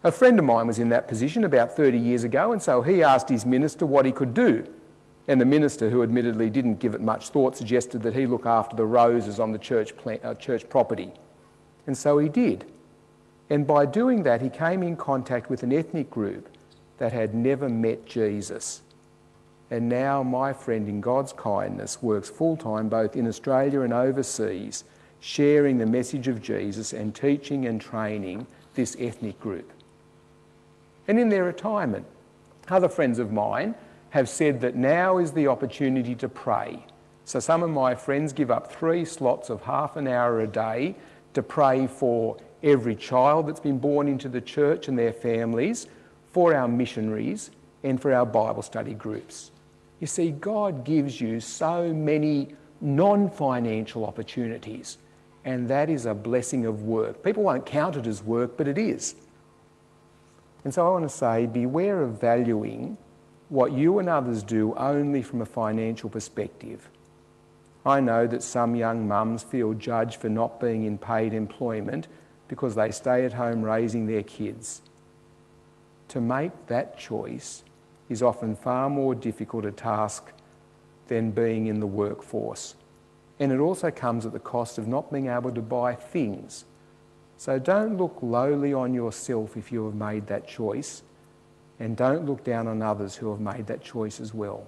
A 0.04 0.12
friend 0.12 0.40
of 0.40 0.46
mine 0.46 0.68
was 0.68 0.80
in 0.80 0.90
that 0.90 1.08
position 1.08 1.44
about 1.44 1.76
30 1.76 1.98
years 1.98 2.24
ago, 2.24 2.52
and 2.54 2.62
so 2.62 2.82
he 2.82 3.04
asked 3.04 3.28
his 3.28 3.46
minister 3.46 3.86
what 3.86 4.06
he 4.06 4.12
could 4.12 4.34
do. 4.34 4.66
And 5.28 5.42
the 5.42 5.46
minister, 5.46 5.90
who 5.90 6.04
admittedly 6.04 6.50
didn't 6.50 6.80
give 6.80 6.96
it 6.96 7.02
much 7.02 7.30
thought, 7.30 7.56
suggested 7.56 8.02
that 8.04 8.16
he 8.16 8.26
look 8.26 8.46
after 8.46 8.76
the 8.76 8.86
roses 8.86 9.40
on 9.40 9.52
the 9.52 9.60
church, 9.60 9.96
plant, 9.98 10.24
uh, 10.24 10.36
church 10.36 10.68
property. 10.70 11.12
And 11.86 11.98
so 11.98 12.18
he 12.18 12.30
did. 12.30 12.66
And 13.50 13.68
by 13.68 13.86
doing 13.86 14.24
that, 14.24 14.42
he 14.42 14.50
came 14.50 14.84
in 14.84 14.96
contact 14.96 15.50
with 15.50 15.64
an 15.64 15.74
ethnic 15.74 16.10
group 16.10 16.50
that 16.98 17.12
had 17.14 17.34
never 17.36 17.68
met 17.68 18.06
Jesus. 18.06 18.82
And 19.72 19.88
now 19.88 20.24
my 20.24 20.52
friend, 20.54 20.88
in 20.88 21.00
God's 21.00 21.34
kindness, 21.34 22.02
works 22.02 22.30
full 22.30 22.58
time 22.58 22.90
both 22.90 23.16
in 23.16 23.28
Australia 23.28 23.82
and 23.82 23.94
overseas, 23.94 24.84
sharing 25.20 25.78
the 25.78 25.86
message 25.86 26.28
of 26.28 26.42
Jesus 26.42 26.94
and 26.94 27.14
teaching 27.14 27.66
and 27.66 27.80
training 27.80 28.48
this 28.74 28.96
ethnic 29.00 29.40
group. 29.40 29.72
And 31.08 31.20
in 31.20 31.30
their 31.30 31.44
retirement, 31.44 32.06
other 32.68 32.90
friends 32.90 33.20
of 33.20 33.32
mine 33.32 33.76
have 34.12 34.30
said 34.30 34.62
that 34.62 34.76
now 34.76 35.18
is 35.18 35.32
the 35.32 35.48
opportunity 35.48 36.16
to 36.16 36.30
pray. 36.30 36.86
So 37.26 37.40
some 37.40 37.62
of 37.62 37.70
my 37.70 37.94
friends 37.94 38.34
give 38.34 38.50
up 38.50 38.72
three 38.72 39.06
slots 39.06 39.52
of 39.52 39.62
half 39.62 39.98
an 39.98 40.08
hour 40.08 40.42
a 40.42 40.48
day 40.48 40.96
to 41.36 41.44
pray 41.44 41.86
for 41.86 42.38
every 42.64 42.96
child 42.96 43.48
that's 43.48 43.60
been 43.60 43.78
born 43.78 44.08
into 44.08 44.30
the 44.30 44.42
church 44.42 44.88
and 44.88 44.98
their 44.98 45.14
families, 45.14 45.88
for 46.32 46.56
our 46.56 46.68
missionaries, 46.68 47.52
and 47.84 48.02
for 48.02 48.14
our 48.14 48.26
Bible 48.26 48.62
study 48.62 48.94
groups. 48.94 49.52
You 50.00 50.08
see, 50.08 50.32
God 50.32 50.84
gives 50.86 51.20
you 51.20 51.40
so 51.40 51.94
many 51.94 52.56
non 52.82 53.30
financial 53.30 54.06
opportunities, 54.06 54.98
and 55.44 55.68
that 55.70 55.90
is 55.90 56.06
a 56.06 56.14
blessing 56.14 56.66
of 56.66 56.84
work. 56.84 57.24
People 57.24 57.44
won't 57.44 57.66
count 57.66 57.96
it 57.96 58.08
as 58.08 58.24
work, 58.24 58.58
but 58.58 58.68
it 58.68 58.78
is. 58.78 59.16
And 60.64 60.74
so 60.74 60.88
I 60.88 60.92
want 60.92 61.04
to 61.04 61.16
say 61.16 61.46
beware 61.46 62.02
of 62.02 62.20
valuing 62.20 62.98
what 63.50 63.72
you 63.72 64.00
and 64.00 64.08
others 64.08 64.44
do 64.44 64.74
only 64.76 65.22
from 65.22 65.42
a 65.42 65.46
financial 65.46 66.10
perspective. 66.10 66.90
I 67.86 68.00
know 68.00 68.28
that 68.28 68.44
some 68.44 68.76
young 68.76 69.08
mums 69.08 69.42
feel 69.42 69.74
judged 69.74 70.20
for 70.20 70.30
not 70.30 70.60
being 70.60 70.84
in 70.84 70.98
paid 70.98 71.34
employment 71.34 72.08
because 72.48 72.76
they 72.76 72.92
stay 72.92 73.26
at 73.26 73.34
home 73.34 73.64
raising 73.64 74.06
their 74.06 74.24
kids. 74.24 74.82
To 76.10 76.22
make 76.22 76.52
that 76.68 76.98
choice 76.98 77.64
is 78.10 78.24
often 78.24 78.56
far 78.56 78.90
more 78.90 79.16
difficult 79.16 79.66
a 79.66 79.72
task 79.72 80.32
than 81.08 81.32
being 81.32 81.68
in 81.68 81.80
the 81.80 81.88
workforce. 81.88 82.76
And 83.40 83.52
it 83.52 83.60
also 83.60 83.90
comes 83.92 84.26
at 84.26 84.34
the 84.34 84.40
cost 84.40 84.78
of 84.78 84.88
not 84.88 85.12
being 85.12 85.28
able 85.28 85.52
to 85.52 85.62
buy 85.62 85.96
things. 85.96 86.66
So 87.38 87.58
don't 87.58 87.98
look 87.98 88.18
lowly 88.22 88.74
on 88.74 88.94
yourself 88.94 89.56
if 89.56 89.72
you 89.72 89.86
have 89.86 89.96
made 89.96 90.28
that 90.28 90.48
choice, 90.48 91.04
and 91.80 91.96
don't 91.96 92.26
look 92.26 92.44
down 92.44 92.68
on 92.68 92.82
others 92.82 93.16
who 93.16 93.32
have 93.32 93.40
made 93.40 93.68
that 93.68 93.82
choice 93.82 94.20
as 94.20 94.34
well. 94.34 94.68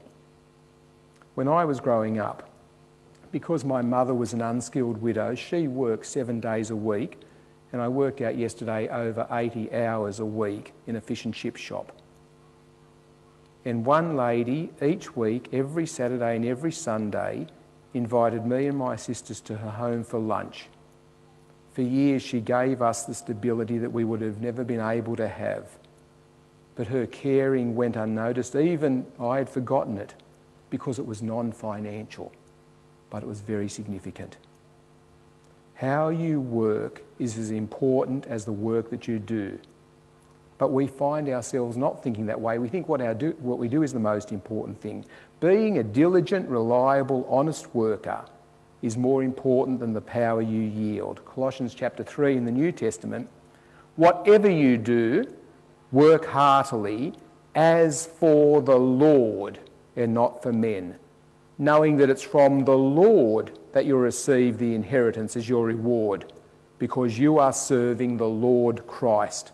When 1.35 1.47
I 1.47 1.65
was 1.65 1.79
growing 1.79 2.19
up, 2.19 2.49
because 3.31 3.65
my 3.65 3.81
mother 3.81 4.13
was 4.13 4.33
an 4.33 4.41
unskilled 4.41 5.01
widow, 5.01 5.35
she 5.35 5.67
worked 5.67 6.05
seven 6.05 6.39
days 6.39 6.69
a 6.69 6.75
week, 6.75 7.19
and 7.73 7.81
I 7.81 7.87
worked 7.87 8.21
out 8.21 8.37
yesterday 8.37 8.87
over 8.89 9.27
80 9.31 9.73
hours 9.73 10.19
a 10.19 10.25
week 10.25 10.73
in 10.87 10.95
a 10.95 11.01
fish 11.01 11.25
and 11.25 11.33
chip 11.33 11.55
shop. 11.55 12.00
And 13.63 13.85
one 13.85 14.15
lady 14.15 14.71
each 14.81 15.15
week, 15.15 15.49
every 15.53 15.85
Saturday 15.85 16.35
and 16.35 16.45
every 16.45 16.71
Sunday, 16.71 17.47
invited 17.93 18.45
me 18.45 18.67
and 18.67 18.77
my 18.77 18.95
sisters 18.95 19.41
to 19.41 19.57
her 19.57 19.69
home 19.69 20.03
for 20.03 20.19
lunch. 20.19 20.67
For 21.73 21.81
years, 21.81 22.21
she 22.21 22.41
gave 22.41 22.81
us 22.81 23.05
the 23.05 23.13
stability 23.13 23.77
that 23.77 23.91
we 23.91 24.03
would 24.03 24.21
have 24.21 24.41
never 24.41 24.63
been 24.63 24.81
able 24.81 25.15
to 25.15 25.27
have. 25.27 25.77
But 26.75 26.87
her 26.87 27.05
caring 27.05 27.75
went 27.75 27.95
unnoticed. 27.95 28.55
Even 28.55 29.05
I 29.19 29.37
had 29.37 29.49
forgotten 29.49 29.97
it 29.97 30.15
because 30.69 30.99
it 30.99 31.05
was 31.05 31.21
non 31.21 31.51
financial, 31.51 32.31
but 33.09 33.23
it 33.23 33.27
was 33.27 33.41
very 33.41 33.69
significant. 33.69 34.37
How 35.75 36.09
you 36.09 36.39
work 36.39 37.03
is 37.19 37.37
as 37.37 37.51
important 37.51 38.25
as 38.27 38.45
the 38.45 38.51
work 38.51 38.89
that 38.89 39.07
you 39.07 39.19
do. 39.19 39.59
But 40.61 40.71
we 40.71 40.85
find 40.85 41.27
ourselves 41.27 41.75
not 41.75 42.03
thinking 42.03 42.27
that 42.27 42.39
way. 42.39 42.59
We 42.59 42.69
think 42.69 42.87
what, 42.87 43.01
our 43.01 43.15
do, 43.15 43.35
what 43.39 43.57
we 43.57 43.67
do 43.67 43.81
is 43.81 43.93
the 43.93 43.99
most 43.99 44.31
important 44.31 44.79
thing. 44.79 45.03
Being 45.39 45.79
a 45.79 45.83
diligent, 45.83 46.47
reliable, 46.47 47.25
honest 47.27 47.73
worker 47.73 48.23
is 48.83 48.95
more 48.95 49.23
important 49.23 49.79
than 49.79 49.91
the 49.91 50.01
power 50.01 50.39
you 50.39 50.61
yield. 50.61 51.25
Colossians 51.25 51.73
chapter 51.73 52.03
3 52.03 52.37
in 52.37 52.45
the 52.45 52.51
New 52.51 52.71
Testament 52.71 53.27
whatever 53.95 54.47
you 54.47 54.77
do, 54.77 55.25
work 55.91 56.25
heartily 56.25 57.13
as 57.55 58.05
for 58.05 58.61
the 58.61 58.77
Lord 58.77 59.57
and 59.95 60.13
not 60.13 60.43
for 60.43 60.53
men, 60.53 60.95
knowing 61.57 61.97
that 61.97 62.11
it's 62.11 62.21
from 62.21 62.65
the 62.65 62.77
Lord 62.77 63.57
that 63.73 63.87
you'll 63.87 63.97
receive 63.97 64.59
the 64.59 64.75
inheritance 64.75 65.35
as 65.35 65.49
your 65.49 65.65
reward, 65.65 66.31
because 66.77 67.17
you 67.17 67.39
are 67.39 67.51
serving 67.51 68.17
the 68.17 68.29
Lord 68.29 68.85
Christ. 68.85 69.53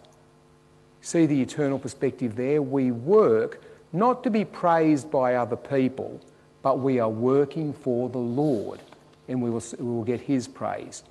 See 1.02 1.26
the 1.26 1.42
eternal 1.42 1.80
perspective 1.80 2.36
there? 2.36 2.62
We 2.62 2.92
work 2.92 3.62
not 3.94 4.24
to 4.24 4.30
be 4.30 4.46
praised 4.46 5.10
by 5.10 5.36
other 5.36 5.56
people, 5.56 6.20
but 6.62 6.80
we 6.80 7.00
are 7.00 7.10
working 7.10 7.74
for 7.74 8.10
the 8.10 8.18
Lord 8.18 8.82
and 9.28 9.42
we 9.42 9.50
will, 9.50 9.64
we 9.80 9.86
will 9.86 10.04
get 10.04 10.22
His 10.22 10.48
praise. 10.48 11.04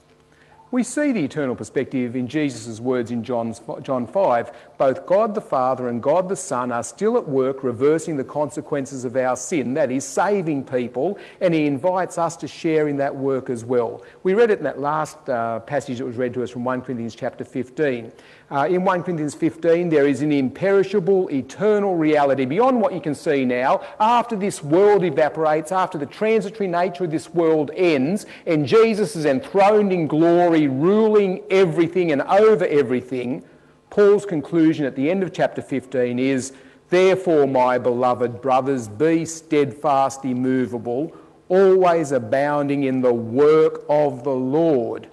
We 0.72 0.82
see 0.82 1.12
the 1.12 1.24
eternal 1.24 1.54
perspective 1.54 2.16
in 2.16 2.26
Jesus' 2.26 2.80
words 2.80 3.12
in 3.12 3.22
John 3.22 3.54
5. 3.54 4.52
Both 4.78 5.06
God 5.06 5.32
the 5.32 5.40
Father 5.40 5.88
and 5.88 6.02
God 6.02 6.28
the 6.28 6.34
Son 6.34 6.72
are 6.72 6.82
still 6.82 7.16
at 7.16 7.28
work 7.28 7.62
reversing 7.62 8.16
the 8.16 8.24
consequences 8.24 9.04
of 9.04 9.16
our 9.16 9.36
sin, 9.36 9.74
that 9.74 9.92
is, 9.92 10.04
saving 10.04 10.64
people, 10.64 11.20
and 11.40 11.54
He 11.54 11.66
invites 11.66 12.18
us 12.18 12.36
to 12.38 12.48
share 12.48 12.88
in 12.88 12.96
that 12.96 13.14
work 13.14 13.48
as 13.48 13.64
well. 13.64 14.02
We 14.24 14.34
read 14.34 14.50
it 14.50 14.58
in 14.58 14.64
that 14.64 14.80
last 14.80 15.16
uh, 15.28 15.60
passage 15.60 15.98
that 15.98 16.04
was 16.04 16.16
read 16.16 16.34
to 16.34 16.42
us 16.42 16.50
from 16.50 16.64
1 16.64 16.82
Corinthians 16.82 17.14
chapter 17.14 17.44
15. 17.44 18.10
Uh, 18.48 18.68
in 18.70 18.84
1 18.84 19.02
Corinthians 19.02 19.34
15, 19.34 19.88
there 19.88 20.06
is 20.06 20.22
an 20.22 20.30
imperishable, 20.30 21.28
eternal 21.32 21.96
reality 21.96 22.44
beyond 22.44 22.80
what 22.80 22.92
you 22.92 23.00
can 23.00 23.14
see 23.14 23.44
now. 23.44 23.80
After 23.98 24.36
this 24.36 24.62
world 24.62 25.02
evaporates, 25.02 25.72
after 25.72 25.98
the 25.98 26.06
transitory 26.06 26.68
nature 26.68 27.04
of 27.04 27.10
this 27.10 27.34
world 27.34 27.72
ends, 27.74 28.24
and 28.46 28.64
Jesus 28.64 29.16
is 29.16 29.24
enthroned 29.24 29.92
in 29.92 30.06
glory 30.06 30.68
ruling 30.68 31.42
everything 31.50 32.12
and 32.12 32.22
over 32.22 32.64
everything, 32.66 33.44
Paul's 33.90 34.24
conclusion 34.24 34.84
at 34.84 34.94
the 34.94 35.10
end 35.10 35.24
of 35.24 35.32
chapter 35.32 35.60
15 35.60 36.18
is 36.20 36.52
Therefore, 36.88 37.48
my 37.48 37.78
beloved 37.78 38.40
brothers, 38.40 38.86
be 38.86 39.24
steadfast, 39.24 40.24
immovable, 40.24 41.16
always 41.48 42.12
abounding 42.12 42.84
in 42.84 43.00
the 43.00 43.12
work 43.12 43.82
of 43.88 44.22
the 44.22 44.30
Lord, 44.30 45.12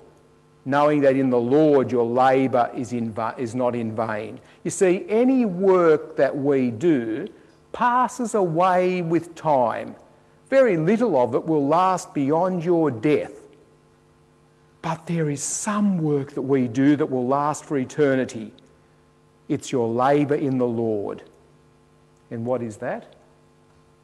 knowing 0.65 1.01
that 1.01 1.15
in 1.15 1.29
the 1.29 1.39
Lord 1.39 1.91
your 1.91 2.05
labour 2.05 2.71
is, 2.75 2.93
in 2.93 3.15
is 3.37 3.53
not 3.53 3.75
in 3.75 3.95
vain. 3.95 4.39
You 4.63 4.71
see, 4.71 5.05
any 5.09 5.45
work 5.45 6.15
that 6.17 6.35
we 6.35 6.71
do 6.71 7.27
passes 7.73 8.35
away 8.35 9.01
with 9.01 9.35
time. 9.35 9.95
Very 10.49 10.77
little 10.77 11.17
of 11.17 11.35
it 11.35 11.45
will 11.45 11.67
last 11.67 12.13
beyond 12.13 12.63
your 12.63 12.91
death. 12.91 13.33
But 14.81 15.07
there 15.07 15.29
is 15.29 15.41
some 15.41 15.97
work 15.97 16.33
that 16.33 16.41
we 16.41 16.67
do 16.67 16.95
that 16.97 17.05
will 17.05 17.27
last 17.27 17.65
for 17.65 17.77
eternity. 17.77 18.53
It's 19.47 19.71
your 19.71 19.87
labour 19.87 20.35
in 20.35 20.57
the 20.57 20.67
Lord. 20.67 21.23
And 22.31 22.45
what 22.45 22.61
is 22.61 22.77
that? 22.77 23.15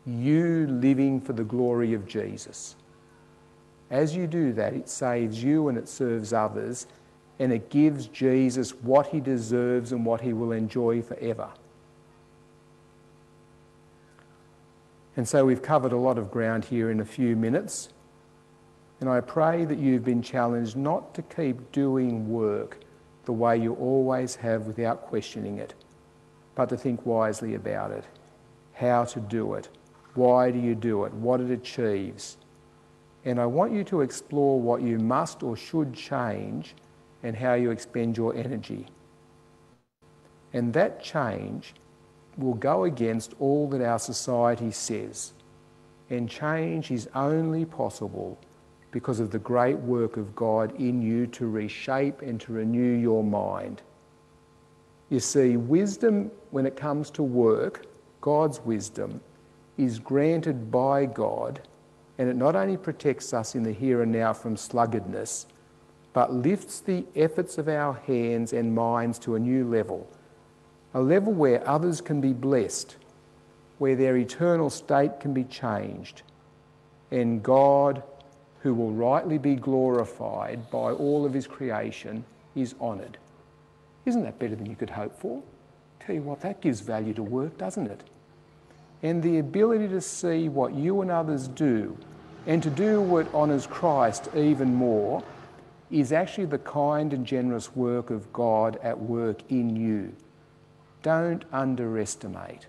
You 0.05 0.67
living 0.67 1.21
for 1.21 1.33
the 1.33 1.43
glory 1.43 1.93
of 1.93 2.07
Jesus. 2.07 2.75
As 3.91 4.15
you 4.15 4.27
do 4.27 4.53
that, 4.53 4.73
it 4.73 4.87
saves 4.87 5.43
you 5.43 5.67
and 5.67 5.77
it 5.77 5.89
serves 5.89 6.31
others, 6.33 6.87
and 7.39 7.51
it 7.51 7.69
gives 7.69 8.07
Jesus 8.07 8.71
what 8.71 9.07
he 9.07 9.19
deserves 9.19 9.91
and 9.91 10.05
what 10.05 10.21
he 10.21 10.33
will 10.33 10.51
enjoy 10.51 11.01
forever. 11.01 11.49
And 15.15 15.27
so 15.27 15.45
we've 15.45 15.61
covered 15.61 15.91
a 15.91 15.97
lot 15.97 16.17
of 16.17 16.31
ground 16.31 16.65
here 16.65 16.91
in 16.91 16.99
a 16.99 17.05
few 17.05 17.35
minutes. 17.35 17.89
And 19.01 19.09
I 19.09 19.21
pray 19.21 19.65
that 19.65 19.77
you've 19.77 20.05
been 20.05 20.21
challenged 20.21 20.75
not 20.75 21.13
to 21.15 21.21
keep 21.21 21.71
doing 21.71 22.29
work 22.29 22.79
the 23.25 23.33
way 23.33 23.57
you 23.57 23.73
always 23.75 24.35
have 24.35 24.65
without 24.65 25.03
questioning 25.03 25.57
it, 25.57 25.73
but 26.55 26.69
to 26.69 26.77
think 26.77 27.05
wisely 27.05 27.55
about 27.55 27.91
it, 27.91 28.03
how 28.73 29.05
to 29.05 29.19
do 29.19 29.53
it, 29.53 29.69
why 30.15 30.51
do 30.51 30.59
you 30.59 30.75
do 30.75 31.05
it, 31.05 31.13
what 31.13 31.39
it 31.39 31.51
achieves. 31.51 32.37
And 33.25 33.39
I 33.39 33.45
want 33.45 33.73
you 33.73 33.83
to 33.85 34.01
explore 34.01 34.59
what 34.59 34.81
you 34.81 34.97
must 34.97 35.43
or 35.43 35.55
should 35.55 35.93
change 35.93 36.75
and 37.23 37.35
how 37.35 37.53
you 37.53 37.71
expend 37.71 38.17
your 38.17 38.33
energy. 38.35 38.85
And 40.53 40.73
that 40.73 41.03
change 41.03 41.73
will 42.37 42.53
go 42.53 42.85
against 42.85 43.33
all 43.39 43.67
that 43.69 43.81
our 43.81 43.99
society 43.99 44.71
says. 44.71 45.33
And 46.09 46.29
change 46.29 46.91
is 46.91 47.09
only 47.13 47.65
possible 47.65 48.39
because 48.91 49.19
of 49.19 49.29
the 49.29 49.39
great 49.39 49.77
work 49.77 50.17
of 50.17 50.35
God 50.35 50.73
in 50.79 51.01
you 51.01 51.27
to 51.27 51.47
reshape 51.47 52.21
and 52.21 52.39
to 52.41 52.53
renew 52.53 52.95
your 52.97 53.23
mind. 53.23 53.81
You 55.09 55.19
see, 55.19 55.57
wisdom, 55.57 56.31
when 56.51 56.65
it 56.65 56.75
comes 56.75 57.11
to 57.11 57.23
work, 57.23 57.85
God's 58.21 58.59
wisdom, 58.61 59.21
is 59.77 59.99
granted 59.99 60.71
by 60.71 61.05
God, 61.05 61.61
and 62.19 62.29
it 62.29 62.35
not 62.35 62.55
only 62.55 62.75
protects 62.75 63.33
us 63.33 63.55
in 63.55 63.63
the 63.63 63.71
here 63.71 64.03
and 64.03 64.11
now 64.11 64.33
from 64.33 64.57
sluggardness, 64.57 65.45
but 66.11 66.33
lifts 66.33 66.81
the 66.81 67.05
efforts 67.15 67.57
of 67.57 67.69
our 67.69 67.93
hands 67.93 68.51
and 68.51 68.75
minds 68.75 69.17
to 69.17 69.35
a 69.35 69.39
new 69.39 69.67
level 69.67 70.07
a 70.95 70.99
level 70.99 71.31
where 71.31 71.65
others 71.69 72.01
can 72.01 72.19
be 72.19 72.33
blessed, 72.33 72.97
where 73.77 73.95
their 73.95 74.17
eternal 74.17 74.71
state 74.71 75.19
can 75.19 75.35
be 75.35 75.43
changed, 75.43 76.23
and 77.11 77.43
God, 77.43 78.01
who 78.61 78.73
will 78.73 78.91
rightly 78.91 79.37
be 79.37 79.53
glorified 79.55 80.71
by 80.71 80.91
all 80.91 81.25
of 81.25 81.33
his 81.33 81.45
creation, 81.45 82.25
is 82.55 82.73
honoured. 82.81 83.19
Isn't 84.05 84.23
that 84.23 84.39
better 84.39 84.55
than 84.55 84.65
you 84.65 84.75
could 84.75 84.89
hope 84.89 85.15
for? 85.15 85.43
Tell 85.99 86.15
you 86.15 86.23
what, 86.23 86.41
that 86.41 86.59
gives 86.59 86.79
value 86.79 87.13
to 87.13 87.23
work, 87.23 87.55
doesn't 87.59 87.85
it? 87.85 88.01
And 89.03 89.21
the 89.21 89.37
ability 89.37 89.89
to 89.89 90.01
see 90.01 90.49
what 90.49 90.73
you 90.73 91.01
and 91.01 91.11
others 91.11 91.47
do 91.47 91.95
and 92.45 92.63
to 92.63 92.69
do 92.69 93.01
what 93.01 93.33
honours 93.33 93.67
Christ 93.67 94.29
even 94.35 94.73
more 94.73 95.23
is 95.91 96.11
actually 96.11 96.45
the 96.45 96.59
kind 96.59 97.13
and 97.13 97.25
generous 97.25 97.75
work 97.75 98.09
of 98.09 98.31
God 98.31 98.79
at 98.83 98.99
work 98.99 99.41
in 99.49 99.75
you. 99.75 100.13
Don't 101.01 101.43
underestimate. 101.51 102.67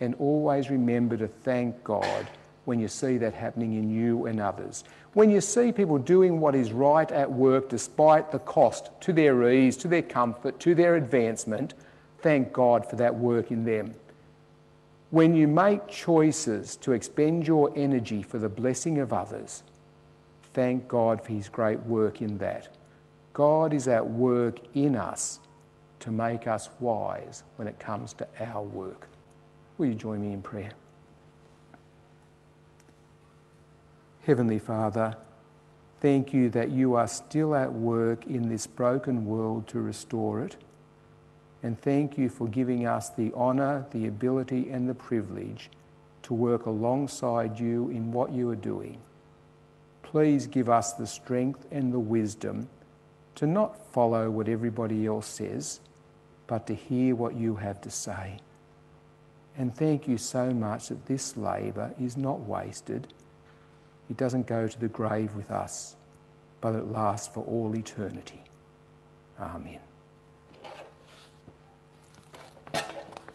And 0.00 0.14
always 0.16 0.70
remember 0.70 1.16
to 1.16 1.28
thank 1.28 1.82
God 1.82 2.26
when 2.66 2.78
you 2.78 2.88
see 2.88 3.16
that 3.18 3.32
happening 3.32 3.74
in 3.74 3.88
you 3.88 4.26
and 4.26 4.40
others. 4.40 4.84
When 5.14 5.30
you 5.30 5.40
see 5.40 5.72
people 5.72 5.98
doing 5.98 6.40
what 6.40 6.54
is 6.54 6.72
right 6.72 7.10
at 7.10 7.30
work 7.30 7.68
despite 7.68 8.30
the 8.30 8.40
cost 8.40 8.90
to 9.00 9.12
their 9.12 9.50
ease, 9.50 9.76
to 9.78 9.88
their 9.88 10.02
comfort, 10.02 10.60
to 10.60 10.74
their 10.74 10.96
advancement, 10.96 11.74
thank 12.20 12.52
God 12.52 12.88
for 12.88 12.96
that 12.96 13.14
work 13.14 13.50
in 13.50 13.64
them. 13.64 13.94
When 15.10 15.34
you 15.34 15.46
make 15.46 15.86
choices 15.86 16.76
to 16.78 16.92
expend 16.92 17.46
your 17.46 17.72
energy 17.76 18.22
for 18.22 18.38
the 18.38 18.48
blessing 18.48 18.98
of 18.98 19.12
others, 19.12 19.62
thank 20.52 20.88
God 20.88 21.22
for 21.22 21.32
His 21.32 21.48
great 21.48 21.80
work 21.80 22.20
in 22.20 22.38
that. 22.38 22.76
God 23.32 23.72
is 23.72 23.86
at 23.86 24.08
work 24.08 24.58
in 24.74 24.96
us 24.96 25.40
to 26.00 26.10
make 26.10 26.46
us 26.46 26.70
wise 26.80 27.44
when 27.56 27.68
it 27.68 27.78
comes 27.78 28.14
to 28.14 28.26
our 28.40 28.62
work. 28.62 29.08
Will 29.78 29.86
you 29.86 29.94
join 29.94 30.20
me 30.22 30.32
in 30.32 30.42
prayer? 30.42 30.72
Heavenly 34.22 34.58
Father, 34.58 35.16
thank 36.00 36.34
you 36.34 36.50
that 36.50 36.70
you 36.70 36.94
are 36.94 37.06
still 37.06 37.54
at 37.54 37.72
work 37.72 38.26
in 38.26 38.48
this 38.48 38.66
broken 38.66 39.24
world 39.24 39.68
to 39.68 39.80
restore 39.80 40.42
it. 40.42 40.56
And 41.62 41.80
thank 41.80 42.18
you 42.18 42.28
for 42.28 42.48
giving 42.48 42.86
us 42.86 43.10
the 43.10 43.32
honour, 43.34 43.86
the 43.90 44.06
ability, 44.06 44.70
and 44.70 44.88
the 44.88 44.94
privilege 44.94 45.70
to 46.22 46.34
work 46.34 46.66
alongside 46.66 47.58
you 47.58 47.88
in 47.90 48.12
what 48.12 48.32
you 48.32 48.50
are 48.50 48.56
doing. 48.56 48.98
Please 50.02 50.46
give 50.46 50.68
us 50.68 50.92
the 50.92 51.06
strength 51.06 51.66
and 51.70 51.92
the 51.92 51.98
wisdom 51.98 52.68
to 53.36 53.46
not 53.46 53.92
follow 53.92 54.30
what 54.30 54.48
everybody 54.48 55.06
else 55.06 55.26
says, 55.26 55.80
but 56.46 56.66
to 56.66 56.74
hear 56.74 57.14
what 57.14 57.34
you 57.34 57.56
have 57.56 57.80
to 57.82 57.90
say. 57.90 58.38
And 59.58 59.74
thank 59.74 60.06
you 60.06 60.18
so 60.18 60.50
much 60.50 60.88
that 60.88 61.06
this 61.06 61.36
labour 61.36 61.94
is 62.00 62.16
not 62.16 62.40
wasted. 62.40 63.08
It 64.10 64.16
doesn't 64.16 64.46
go 64.46 64.68
to 64.68 64.80
the 64.80 64.88
grave 64.88 65.34
with 65.34 65.50
us, 65.50 65.96
but 66.60 66.74
it 66.74 66.90
lasts 66.90 67.28
for 67.28 67.44
all 67.44 67.74
eternity. 67.74 68.42
Amen. 69.40 69.80